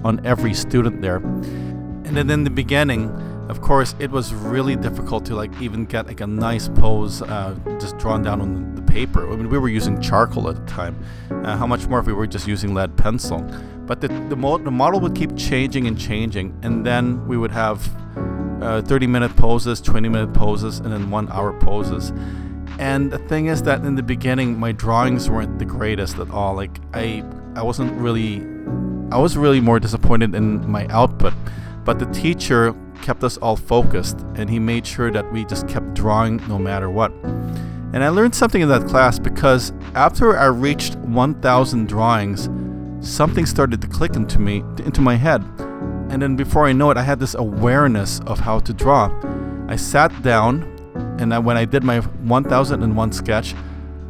on 0.05 0.21
every 0.25 0.53
student 0.53 1.01
there. 1.01 1.17
And 1.17 2.17
then 2.17 2.29
in 2.29 2.45
the 2.45 2.51
beginning, 2.51 3.11
of 3.49 3.61
course, 3.61 3.95
it 3.99 4.11
was 4.11 4.33
really 4.33 4.77
difficult 4.77 5.25
to 5.27 5.35
like 5.35 5.51
even 5.61 5.85
get 5.85 6.07
like 6.07 6.21
a 6.21 6.27
nice 6.27 6.69
pose 6.69 7.23
uh, 7.23 7.55
just 7.81 7.99
drawn 7.99 8.23
down 8.23 8.41
on 8.41 8.75
the 8.75 8.83
paper. 8.83 9.31
I 9.31 9.37
mean, 9.37 9.49
we 9.49 9.59
were 9.59 9.69
using 9.69 10.01
charcoal 10.01 10.49
at 10.49 10.57
the 10.57 10.65
time. 10.73 10.97
Uh, 11.31 11.57
how 11.57 11.67
much 11.67 11.87
more 11.87 12.01
if 12.01 12.07
we 12.07 12.13
were 12.13 12.27
just 12.27 12.47
using 12.47 12.75
lead 12.75 12.97
pencil? 12.97 13.41
But 13.87 14.01
the, 14.01 14.09
the, 14.09 14.37
mo- 14.37 14.59
the 14.59 14.71
model 14.71 15.01
would 15.01 15.15
keep 15.15 15.37
changing 15.37 15.87
and 15.87 15.99
changing, 15.99 16.57
and 16.63 16.87
then 16.87 17.27
we 17.27 17.37
would 17.37 17.51
have 17.51 17.89
uh, 18.63 18.81
30 18.83 19.07
minute 19.09 19.37
poses, 19.37 19.81
20 19.81 20.09
minute 20.09 20.33
poses, 20.33 20.79
and 20.79 20.93
then 20.93 21.11
one 21.11 21.31
hour 21.31 21.53
poses. 21.59 22.13
And 22.79 23.11
the 23.11 23.19
thing 23.19 23.47
is 23.47 23.63
that 23.65 23.85
in 23.85 23.97
the 23.97 24.03
beginning, 24.03 24.59
my 24.59 24.73
drawings 24.73 25.29
weren't 25.29 25.59
the 25.59 25.65
greatest 25.65 26.19
at 26.19 26.31
all. 26.31 26.55
Like 26.55 26.79
I, 26.95 27.25
I 27.55 27.63
wasn't 27.63 27.93
really, 28.01 28.41
I 29.11 29.19
was 29.19 29.37
really 29.37 29.61
more 29.61 29.81
disappointed 29.81 30.35
in 30.35 30.71
my 30.71 30.87
output. 30.87 31.35
But 31.85 31.99
the 31.99 32.07
teacher 32.07 32.75
kept 33.03 33.23
us 33.25 33.37
all 33.39 33.57
focused, 33.57 34.21
and 34.37 34.49
he 34.49 34.59
made 34.59 34.87
sure 34.87 35.11
that 35.11 35.31
we 35.33 35.45
just 35.45 35.69
kept 35.69 35.93
drawing 35.95 36.37
no 36.49 36.59
matter 36.59 36.89
what. 36.89 37.13
And 37.93 38.03
I 38.03 38.09
learned 38.09 38.35
something 38.35 38.63
in 38.63 38.69
that 38.69 38.87
class 38.87 39.19
because 39.19 39.73
after 39.95 40.39
I 40.39 40.47
reached 40.47 40.97
1,000 40.97 41.89
drawings, 41.89 42.49
something 43.07 43.45
started 43.45 43.83
to 43.83 43.87
click 43.87 44.17
into 44.17 44.39
me, 44.39 44.65
into 44.85 45.03
my 45.03 45.17
head. 45.17 45.43
And 46.09 46.23
then 46.23 46.37
before 46.37 46.67
I 46.67 46.73
know 46.73 46.91
it, 46.91 46.97
I 46.97 47.03
had 47.03 47.21
this 47.21 47.35
awareness 47.35 48.21
of 48.21 48.39
how 48.41 48.61
to 48.61 48.73
draw. 48.73 49.11
I 49.69 49.77
sat 49.77 50.23
down, 50.23 50.63
and 51.19 51.35
I, 51.35 51.39
when 51.39 51.57
I 51.57 51.65
did 51.65 51.85
my 51.85 52.01
1001 52.01 53.13
sketch, 53.13 53.55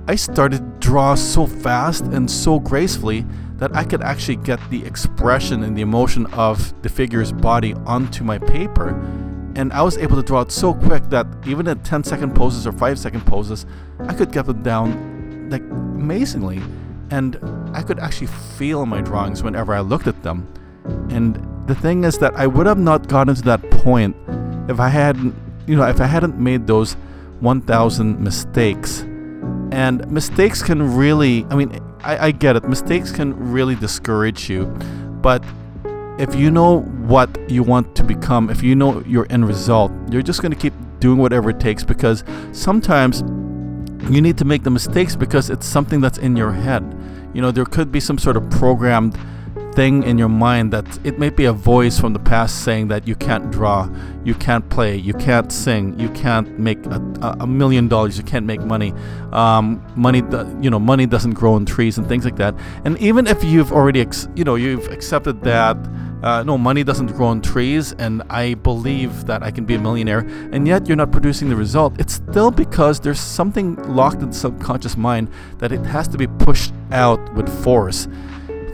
I 0.08 0.16
started 0.16 0.58
to 0.58 0.88
draw 0.88 1.14
so 1.14 1.46
fast 1.46 2.04
and 2.04 2.28
so 2.28 2.58
gracefully 2.58 3.24
that 3.58 3.74
I 3.76 3.84
could 3.84 4.02
actually 4.02 4.36
get 4.36 4.58
the 4.70 4.84
expression 4.84 5.62
and 5.62 5.76
the 5.76 5.82
emotion 5.82 6.26
of 6.32 6.82
the 6.82 6.88
figure's 6.88 7.30
body 7.30 7.74
onto 7.86 8.24
my 8.24 8.38
paper. 8.38 8.88
And 9.54 9.72
I 9.72 9.82
was 9.82 9.96
able 9.98 10.16
to 10.16 10.22
draw 10.22 10.40
it 10.40 10.50
so 10.50 10.74
quick 10.74 11.04
that 11.10 11.26
even 11.46 11.68
at 11.68 11.84
10 11.84 12.02
second 12.02 12.34
poses 12.34 12.66
or 12.66 12.72
5 12.72 12.98
second 12.98 13.24
poses, 13.24 13.64
I 14.00 14.14
could 14.14 14.32
get 14.32 14.46
them 14.46 14.62
down 14.64 15.48
like 15.50 15.62
amazingly. 15.62 16.60
And 17.10 17.38
I 17.72 17.82
could 17.82 18.00
actually 18.00 18.26
feel 18.26 18.84
my 18.86 19.02
drawings 19.02 19.44
whenever 19.44 19.72
I 19.72 19.80
looked 19.80 20.08
at 20.08 20.20
them. 20.24 20.52
And 21.10 21.36
the 21.68 21.76
thing 21.76 22.02
is 22.02 22.18
that 22.18 22.34
I 22.34 22.48
would 22.48 22.66
have 22.66 22.78
not 22.78 23.06
gotten 23.06 23.36
to 23.36 23.42
that 23.42 23.70
point 23.70 24.16
if 24.68 24.80
I 24.80 24.88
hadn't, 24.88 25.36
you 25.68 25.76
know, 25.76 25.86
if 25.86 26.00
I 26.00 26.06
hadn't 26.06 26.38
made 26.40 26.66
those 26.66 26.94
1,000 27.38 28.18
mistakes. 28.18 29.04
And 29.72 30.06
mistakes 30.12 30.62
can 30.62 30.94
really, 30.94 31.46
I 31.48 31.54
mean, 31.54 31.80
I, 32.00 32.26
I 32.26 32.30
get 32.30 32.56
it, 32.56 32.64
mistakes 32.68 33.10
can 33.10 33.34
really 33.52 33.74
discourage 33.74 34.50
you. 34.50 34.66
But 35.22 35.42
if 36.18 36.34
you 36.34 36.50
know 36.50 36.80
what 36.80 37.30
you 37.50 37.62
want 37.62 37.96
to 37.96 38.04
become, 38.04 38.50
if 38.50 38.62
you 38.62 38.76
know 38.76 39.00
your 39.04 39.26
end 39.30 39.48
result, 39.48 39.90
you're 40.10 40.20
just 40.20 40.42
going 40.42 40.52
to 40.52 40.58
keep 40.58 40.74
doing 41.00 41.18
whatever 41.18 41.48
it 41.48 41.58
takes 41.58 41.84
because 41.84 42.22
sometimes 42.52 43.22
you 44.12 44.20
need 44.20 44.36
to 44.36 44.44
make 44.44 44.62
the 44.62 44.70
mistakes 44.70 45.16
because 45.16 45.48
it's 45.48 45.66
something 45.66 46.02
that's 46.02 46.18
in 46.18 46.36
your 46.36 46.52
head. 46.52 46.84
You 47.32 47.40
know, 47.40 47.50
there 47.50 47.64
could 47.64 47.90
be 47.90 47.98
some 47.98 48.18
sort 48.18 48.36
of 48.36 48.50
programmed 48.50 49.18
thing 49.74 50.02
in 50.02 50.18
your 50.18 50.28
mind 50.28 50.72
that 50.72 50.86
it 51.04 51.18
may 51.18 51.30
be 51.30 51.44
a 51.46 51.52
voice 51.52 51.98
from 51.98 52.12
the 52.12 52.18
past 52.18 52.64
saying 52.64 52.88
that 52.88 53.08
you 53.08 53.14
can't 53.14 53.50
draw, 53.50 53.88
you 54.24 54.34
can't 54.34 54.68
play, 54.68 54.96
you 54.96 55.14
can't 55.14 55.50
sing, 55.52 55.98
you 55.98 56.08
can't 56.10 56.58
make 56.58 56.84
a, 56.86 57.36
a 57.40 57.46
million 57.46 57.88
dollars, 57.88 58.16
you 58.16 58.24
can't 58.24 58.46
make 58.46 58.60
money. 58.60 58.92
Um, 59.32 59.82
money, 59.96 60.22
you 60.60 60.70
know, 60.70 60.78
money 60.78 61.06
doesn't 61.06 61.32
grow 61.32 61.54
on 61.54 61.64
trees 61.64 61.98
and 61.98 62.06
things 62.06 62.24
like 62.24 62.36
that. 62.36 62.54
And 62.84 62.98
even 62.98 63.26
if 63.26 63.42
you've 63.42 63.72
already, 63.72 64.06
you 64.34 64.44
know, 64.44 64.56
you've 64.56 64.88
accepted 64.88 65.42
that. 65.42 65.76
Uh, 66.22 66.40
no, 66.44 66.56
money 66.56 66.84
doesn't 66.84 67.08
grow 67.08 67.26
on 67.26 67.42
trees, 67.42 67.94
and 67.94 68.22
I 68.30 68.54
believe 68.54 69.26
that 69.26 69.42
I 69.42 69.50
can 69.50 69.64
be 69.64 69.74
a 69.74 69.78
millionaire, 69.80 70.20
and 70.52 70.68
yet 70.68 70.86
you're 70.86 70.96
not 70.96 71.10
producing 71.10 71.48
the 71.48 71.56
result. 71.56 71.98
It's 71.98 72.14
still 72.14 72.52
because 72.52 73.00
there's 73.00 73.18
something 73.18 73.74
locked 73.92 74.22
in 74.22 74.28
the 74.28 74.32
subconscious 74.32 74.96
mind 74.96 75.32
that 75.58 75.72
it 75.72 75.84
has 75.84 76.06
to 76.06 76.18
be 76.18 76.28
pushed 76.28 76.72
out 76.92 77.18
with 77.34 77.48
force 77.64 78.06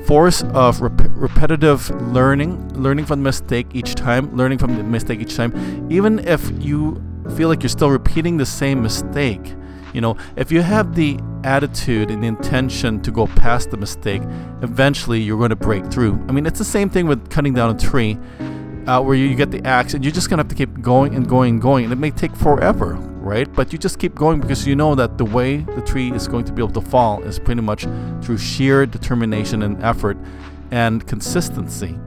force 0.09 0.43
of 0.55 0.81
rep- 0.81 1.03
repetitive 1.11 1.91
learning, 2.12 2.67
learning 2.73 3.05
from 3.05 3.21
the 3.21 3.25
mistake 3.25 3.67
each 3.75 3.95
time, 3.95 4.35
learning 4.35 4.57
from 4.57 4.75
the 4.75 4.83
mistake 4.83 5.21
each 5.21 5.37
time, 5.37 5.53
even 5.93 6.19
if 6.21 6.50
you 6.65 6.99
feel 7.37 7.49
like 7.49 7.62
you're 7.62 7.69
still 7.69 7.91
repeating 7.91 8.38
the 8.38 8.47
same 8.47 8.83
mistake. 8.83 9.55
You 9.93 10.00
know, 10.00 10.17
if 10.35 10.50
you 10.50 10.62
have 10.62 10.95
the 10.95 11.21
attitude 11.45 12.11
and 12.11 12.23
the 12.23 12.27
intention 12.27 13.03
to 13.03 13.11
go 13.11 13.27
past 13.27 13.71
the 13.71 13.77
mistake, 13.77 14.23
eventually 14.62 15.21
you're 15.21 15.37
going 15.37 15.50
to 15.50 15.57
break 15.57 15.85
through. 15.91 16.15
I 16.27 16.33
mean, 16.33 16.47
it's 16.47 16.59
the 16.59 16.65
same 16.65 16.88
thing 16.88 17.07
with 17.07 17.29
cutting 17.29 17.53
down 17.53 17.77
a 17.77 17.79
tree, 17.79 18.19
uh, 18.87 19.03
where 19.03 19.15
you, 19.15 19.27
you 19.27 19.35
get 19.35 19.50
the 19.50 19.62
axe 19.67 19.93
and 19.93 20.03
you're 20.03 20.12
just 20.12 20.31
to 20.31 20.37
have 20.38 20.49
to 20.49 20.55
keep 20.55 20.81
going 20.81 21.15
and 21.15 21.29
going 21.29 21.57
and 21.57 21.62
going, 21.62 21.85
and 21.85 21.93
it 21.93 21.97
may 21.97 22.11
take 22.11 22.35
forever, 22.35 22.95
right? 23.29 23.53
But 23.53 23.73
you 23.73 23.79
just 23.79 23.99
keep 23.99 24.15
going 24.15 24.41
because 24.41 24.67
you 24.67 24.75
know 24.75 24.95
that 24.95 25.19
the 25.19 25.25
way 25.25 25.59
the 25.59 25.83
tree 25.83 26.11
is 26.13 26.27
going 26.27 26.45
to 26.47 26.53
be 26.53 26.63
able 26.63 26.73
to 26.73 26.81
fall 26.81 27.23
is 27.23 27.39
pretty 27.39 27.61
much 27.61 27.87
through 28.23 28.39
sheer 28.39 28.87
determination 28.87 29.63
and 29.63 29.81
effort 29.85 30.17
and 30.71 31.07
consistency. 31.07 31.99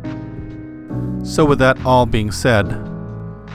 So, 1.24 1.46
with 1.46 1.60
that 1.60 1.78
all 1.86 2.06
being 2.08 2.32
said, 2.32 2.66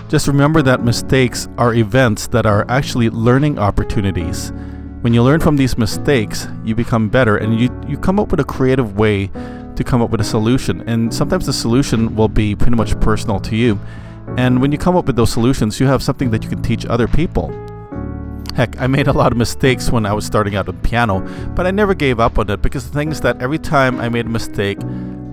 just 0.08 0.28
remember 0.28 0.62
that 0.62 0.84
mistakes 0.84 1.48
are 1.58 1.74
events 1.74 2.28
that 2.28 2.46
are 2.46 2.64
actually 2.68 3.10
learning 3.10 3.58
opportunities. 3.58 4.52
When 5.00 5.12
you 5.12 5.22
learn 5.22 5.40
from 5.40 5.56
these 5.56 5.76
mistakes, 5.76 6.46
you 6.64 6.76
become 6.76 7.08
better 7.08 7.36
and 7.36 7.60
you, 7.60 7.68
you 7.88 7.98
come 7.98 8.20
up 8.20 8.30
with 8.30 8.40
a 8.40 8.44
creative 8.44 8.96
way 8.96 9.26
to 9.74 9.84
come 9.84 10.00
up 10.00 10.10
with 10.10 10.20
a 10.20 10.24
solution. 10.24 10.88
And 10.88 11.12
sometimes 11.12 11.46
the 11.46 11.52
solution 11.52 12.14
will 12.14 12.28
be 12.28 12.54
pretty 12.54 12.76
much 12.76 12.98
personal 13.00 13.40
to 13.40 13.56
you. 13.56 13.78
And 14.36 14.60
when 14.60 14.70
you 14.70 14.78
come 14.78 14.96
up 14.96 15.06
with 15.06 15.16
those 15.16 15.32
solutions, 15.32 15.80
you 15.80 15.86
have 15.86 16.02
something 16.02 16.30
that 16.30 16.44
you 16.44 16.50
can 16.50 16.62
teach 16.62 16.84
other 16.86 17.08
people. 17.08 17.50
Heck, 18.54 18.80
I 18.80 18.86
made 18.86 19.06
a 19.06 19.12
lot 19.12 19.32
of 19.32 19.38
mistakes 19.38 19.90
when 19.90 20.06
I 20.06 20.12
was 20.12 20.24
starting 20.24 20.56
out 20.56 20.66
with 20.66 20.82
piano, 20.82 21.20
but 21.54 21.66
I 21.66 21.70
never 21.70 21.94
gave 21.94 22.20
up 22.20 22.38
on 22.38 22.48
it 22.50 22.62
because 22.62 22.88
the 22.88 22.92
thing 22.92 23.10
is 23.10 23.20
that 23.20 23.40
every 23.42 23.58
time 23.58 24.00
I 24.00 24.08
made 24.08 24.26
a 24.26 24.30
mistake, 24.30 24.78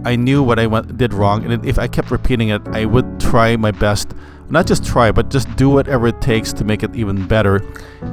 I 0.05 0.17
knew 0.17 0.43
what 0.43 0.60
I 0.60 0.67
went, 0.67 0.98
did 0.98 1.13
wrong, 1.13 1.45
and 1.45 1.65
if 1.65 1.79
I 1.79 1.88
kept 1.88 2.12
repeating 2.12 2.50
it, 2.50 2.62
I 2.69 2.83
would 2.83 3.22
try 3.22 3.55
my 3.55 3.72
best 3.72 4.13
not 4.53 4.67
just 4.67 4.86
try, 4.86 5.12
but 5.12 5.29
just 5.29 5.53
do 5.55 5.67
whatever 5.67 6.07
it 6.07 6.22
takes 6.22 6.53
to 6.53 6.63
make 6.63 6.83
it 6.83 6.95
even 6.95 7.27
better. 7.27 7.60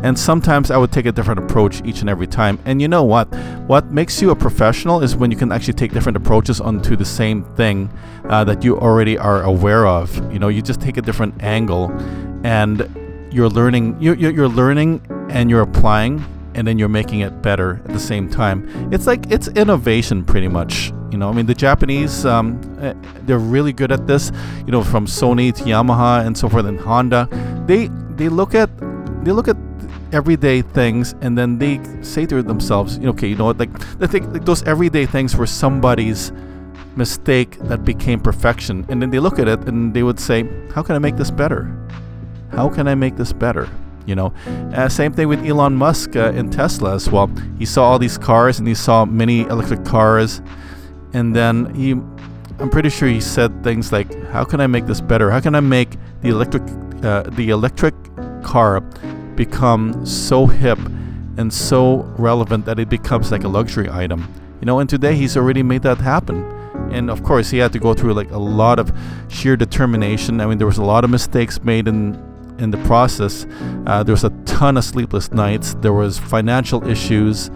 And 0.02 0.18
sometimes 0.18 0.70
I 0.70 0.78
would 0.78 0.90
take 0.90 1.04
a 1.04 1.12
different 1.12 1.38
approach 1.38 1.85
each 1.85 2.00
and 2.00 2.09
every 2.09 2.26
time. 2.26 2.59
And 2.64 2.80
you 2.80 2.88
know 2.88 3.04
what? 3.04 3.26
What 3.66 3.92
makes 3.92 4.23
you 4.23 4.30
a 4.30 4.37
professional 4.37 5.02
is 5.02 5.14
when 5.14 5.30
you 5.30 5.37
can 5.37 5.52
actually 5.52 5.75
take 5.75 5.92
different 5.92 6.16
approaches 6.16 6.59
onto 6.59 6.97
the 6.97 7.04
same 7.04 7.44
thing 7.56 7.90
uh, 8.25 8.42
that 8.44 8.64
you 8.64 8.78
already 8.80 9.18
are 9.18 9.42
aware 9.42 9.87
of. 9.87 10.16
You 10.32 10.38
know, 10.38 10.49
you 10.49 10.62
just 10.62 10.80
take 10.80 10.97
a 10.97 11.02
different 11.02 11.42
angle, 11.42 11.92
and 12.42 13.28
you're 13.30 13.50
learning. 13.50 14.00
You're, 14.00 14.16
you're 14.16 14.49
learning, 14.49 15.06
and 15.28 15.50
you're 15.50 15.62
applying 15.62 16.25
and 16.54 16.66
then 16.66 16.78
you're 16.78 16.88
making 16.88 17.20
it 17.20 17.42
better 17.42 17.80
at 17.85 17.92
the 17.92 18.00
same 18.00 18.28
time. 18.28 18.92
It's 18.92 19.06
like 19.06 19.30
it's 19.30 19.47
innovation, 19.49 20.25
pretty 20.25 20.49
much. 20.49 20.92
You 21.11 21.19
know, 21.19 21.29
I 21.29 21.33
mean, 21.33 21.47
the 21.47 21.55
Japanese, 21.55 22.25
um, 22.25 22.61
eh, 22.81 22.95
they're 23.26 23.38
really 23.38 23.73
good 23.73 23.90
at 23.90 24.07
this. 24.07 24.31
You 24.64 24.73
know, 24.73 24.83
from 24.85 25.07
Sony 25.07 25.55
to 25.55 25.64
Yamaha 25.64 26.25
and 26.25 26.37
so 26.37 26.49
forth, 26.49 26.67
and 26.67 26.79
Honda, 26.79 27.29
they 27.67 27.88
they 28.17 28.29
look 28.29 28.55
at 28.55 28.71
they 29.25 29.33
look 29.33 29.49
at 29.49 29.57
everyday 30.12 30.62
things 30.62 31.14
and 31.21 31.38
then 31.38 31.59
they 31.59 31.81
say 32.02 32.26
to 32.26 32.43
themselves, 32.43 32.99
okay, 32.99 33.29
you 33.29 33.37
know 33.37 33.45
what, 33.45 33.59
like 33.59 33.73
they 33.99 34.07
think 34.07 34.33
like 34.33 34.45
those 34.45 34.62
everyday 34.64 35.07
things 35.07 35.37
were 35.37 35.47
somebody's 35.47 36.33
mistake 36.97 37.59
that 37.61 37.85
became 37.85 38.21
perfection, 38.21 38.85
and 38.88 39.00
then 39.00 39.11
they 39.11 39.19
look 39.19 39.38
at 39.38 39.49
it 39.49 39.61
and 39.69 39.95
they 39.95 40.02
would 40.02 40.19
say, 40.21 40.49
how 40.75 40.83
can 40.83 40.97
I 40.97 40.99
make 40.99 41.17
this 41.17 41.31
better? 41.31 41.71
How 42.50 42.69
can 42.69 42.88
I 42.88 42.95
make 42.95 43.17
this 43.17 43.33
better? 43.33 43.69
You 44.07 44.14
know, 44.17 44.33
uh, 44.75 44.88
same 44.88 45.12
thing 45.12 45.29
with 45.29 45.45
Elon 45.45 45.76
Musk 45.76 46.17
uh, 46.17 46.33
in 46.33 46.50
Tesla 46.50 46.95
as 46.95 47.09
well. 47.09 47.31
He 47.59 47.64
saw 47.64 47.85
all 47.85 47.99
these 47.99 48.19
cars 48.19 48.59
and 48.59 48.67
he 48.67 48.75
saw 48.75 49.05
many 49.05 49.43
electric 49.43 49.85
cars, 49.85 50.43
and 51.12 51.35
then 51.35 51.75
he, 51.75 51.93
I'm 52.59 52.71
pretty 52.71 52.90
sure 52.90 53.09
he 53.09 53.21
said 53.21 53.64
things 53.64 53.93
like, 53.93 54.12
"How 54.29 54.45
can 54.45 54.61
I 54.61 54.67
make 54.67 54.87
this 54.87 55.00
better? 55.00 55.31
How 55.31 55.40
can 55.40 55.55
I 55.55 55.61
make 55.61 55.97
the 56.23 56.29
electric, 56.29 56.62
uh, 57.05 57.23
the 57.31 57.50
electric 57.50 57.95
car 58.43 58.81
become 59.37 60.05
so 60.05 60.47
hip 60.47 60.79
and 61.37 61.52
so 61.52 62.02
relevant 62.19 62.67
that 62.67 62.79
it 62.79 62.88
becomes 62.88 63.31
like 63.31 63.45
a 63.45 63.49
luxury 63.49 63.88
item?" 63.90 64.33
You 64.61 64.67
know, 64.67 64.79
and 64.79 64.88
today 64.88 65.14
he's 65.17 65.37
already 65.37 65.62
made 65.62 65.83
that 65.83 65.99
happen 65.99 66.45
and 66.93 67.09
of 67.09 67.23
course 67.23 67.50
he 67.50 67.59
had 67.59 67.73
to 67.73 67.79
go 67.79 67.95
through 67.95 68.12
like 68.12 68.31
a 68.33 68.38
lot 68.38 68.81
of 68.81 68.90
sheer 69.29 69.57
determination 69.57 70.40
i 70.40 70.47
mean 70.47 70.59
there 70.59 70.67
was 70.67 70.79
a 70.79 70.83
lot 70.83 71.05
of 71.05 71.11
mistakes 71.11 71.62
made 71.62 71.87
in 71.87 72.17
in 72.61 72.71
the 72.71 72.79
process. 72.79 73.47
Uh, 73.87 74.02
there 74.02 74.12
was 74.12 74.25
a 74.25 74.31
ton 74.45 74.76
of 74.76 74.85
sleepless 74.85 75.33
nights. 75.33 75.75
There 75.81 75.93
was 75.93 76.19
financial 76.19 76.87
issues. 76.87 77.50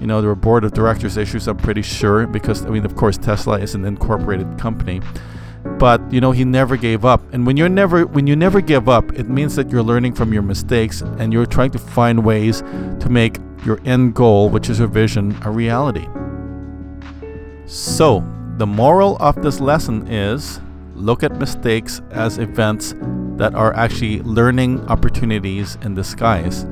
You 0.00 0.06
know, 0.06 0.20
there 0.20 0.28
were 0.28 0.36
board 0.36 0.64
of 0.64 0.72
directors 0.72 1.16
issues. 1.16 1.48
I'm 1.48 1.56
pretty 1.56 1.82
sure 1.82 2.26
because 2.26 2.64
I 2.64 2.70
mean, 2.70 2.84
of 2.84 2.94
course, 2.94 3.18
Tesla 3.18 3.58
is 3.58 3.74
an 3.74 3.84
incorporated 3.84 4.58
company. 4.58 5.00
But 5.78 6.00
you 6.12 6.20
know, 6.20 6.32
he 6.32 6.44
never 6.44 6.76
gave 6.76 7.04
up. 7.04 7.20
And 7.32 7.46
when 7.46 7.56
you're 7.56 7.68
never 7.68 8.06
when 8.06 8.26
you 8.26 8.36
never 8.36 8.60
give 8.60 8.88
up, 8.88 9.12
it 9.18 9.28
means 9.28 9.56
that 9.56 9.70
you're 9.70 9.82
learning 9.82 10.14
from 10.14 10.32
your 10.32 10.42
mistakes 10.42 11.02
and 11.02 11.32
you're 11.32 11.46
trying 11.46 11.72
to 11.72 11.78
find 11.78 12.24
ways 12.24 12.62
to 12.62 13.08
make 13.08 13.38
your 13.64 13.80
end 13.84 14.14
goal, 14.14 14.50
which 14.50 14.70
is 14.70 14.78
your 14.78 14.88
vision, 14.88 15.36
a 15.42 15.50
reality. 15.50 16.06
So, 17.66 18.24
the 18.56 18.66
moral 18.66 19.16
of 19.20 19.42
this 19.42 19.60
lesson 19.60 20.06
is 20.08 20.60
look 20.94 21.22
at 21.22 21.32
mistakes 21.38 22.00
as 22.10 22.38
events 22.38 22.94
that 23.36 23.54
are 23.54 23.74
actually 23.74 24.20
learning 24.22 24.80
opportunities 24.88 25.76
in 25.82 25.94
disguise 25.94 26.62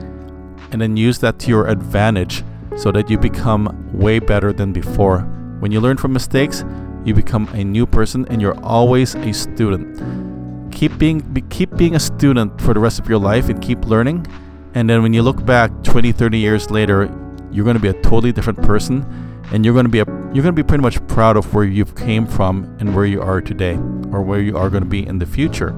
and 0.73 0.80
then 0.80 0.97
use 0.97 1.18
that 1.21 1.38
to 1.40 1.49
your 1.49 1.68
advantage 1.68 2.42
so 2.76 2.92
that 2.92 3.11
you 3.11 3.18
become 3.18 3.68
way 3.92 4.18
better 4.18 4.52
than 4.52 4.73
before. 4.73 5.21
When 5.61 5.73
you 5.73 5.80
learn 5.80 5.97
from 5.97 6.12
mistakes, 6.12 6.64
you 7.04 7.14
become 7.14 7.49
a 7.54 7.64
new 7.64 7.87
person 7.87 8.26
and 8.28 8.42
you're 8.42 8.59
always 8.64 9.14
a 9.14 9.33
student. 9.33 10.73
Keep 10.73 10.99
being 10.99 11.21
be, 11.21 11.40
keep 11.42 11.75
being 11.76 11.95
a 11.95 12.00
student 12.00 12.61
for 12.61 12.75
the 12.75 12.80
rest 12.80 12.99
of 12.99 13.09
your 13.09 13.18
life 13.18 13.49
and 13.49 13.62
keep 13.62 13.87
learning. 13.87 14.26
And 14.75 14.90
then 14.90 15.02
when 15.02 15.14
you 15.14 15.23
look 15.23 15.45
back 15.47 15.71
20, 15.85 16.12
30 16.12 16.38
years 16.38 16.71
later, 16.71 17.04
you're 17.50 17.64
going 17.64 17.76
to 17.76 17.83
be 17.83 17.88
a 17.88 18.02
totally 18.02 18.33
different 18.33 18.61
person 18.62 19.06
and 19.52 19.64
you're 19.64 19.73
going 19.73 19.87
to 19.87 19.90
be 19.90 20.00
a 20.00 20.04
you're 20.34 20.43
going 20.43 20.54
to 20.54 20.62
be 20.62 20.62
pretty 20.62 20.82
much 20.82 21.04
proud 21.06 21.36
of 21.36 21.54
where 21.54 21.65
you've 21.65 21.95
came 21.95 22.26
from 22.26 22.65
and 22.78 22.95
where 22.95 23.06
you 23.06 23.23
are 23.23 23.41
today 23.41 23.75
or 24.12 24.21
where 24.21 24.41
you 24.41 24.56
are 24.56 24.69
going 24.69 24.82
to 24.82 24.89
be 24.89 25.06
in 25.06 25.19
the 25.19 25.25
future 25.25 25.69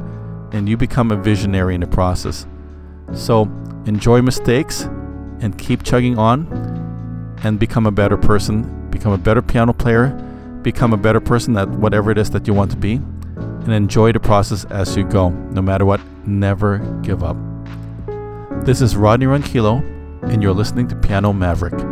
and 0.52 0.68
you 0.68 0.76
become 0.76 1.12
a 1.12 1.16
visionary 1.16 1.74
in 1.74 1.82
the 1.82 1.86
process. 1.86 2.46
So 3.12 3.42
enjoy 3.86 4.22
mistakes 4.22 4.82
and 5.40 5.56
keep 5.56 5.82
chugging 5.82 6.18
on 6.18 6.46
and 7.44 7.58
become 7.58 7.86
a 7.86 7.90
better 7.90 8.16
person, 8.16 8.90
become 8.90 9.12
a 9.12 9.18
better 9.18 9.42
piano 9.42 9.72
player, 9.72 10.08
become 10.62 10.92
a 10.92 10.96
better 10.96 11.20
person 11.20 11.56
at 11.56 11.68
whatever 11.68 12.10
it 12.10 12.18
is 12.18 12.30
that 12.30 12.46
you 12.46 12.54
want 12.54 12.70
to 12.70 12.76
be, 12.76 12.94
and 12.94 13.72
enjoy 13.72 14.12
the 14.12 14.20
process 14.20 14.64
as 14.66 14.96
you 14.96 15.04
go. 15.04 15.28
No 15.28 15.62
matter 15.62 15.84
what, 15.84 16.00
never 16.26 16.78
give 17.02 17.22
up. 17.22 17.36
This 18.64 18.80
is 18.80 18.96
Rodney 18.96 19.26
Ronquillo, 19.26 19.82
and 20.22 20.42
you're 20.42 20.52
listening 20.52 20.88
to 20.88 20.96
Piano 20.96 21.32
Maverick. 21.32 21.87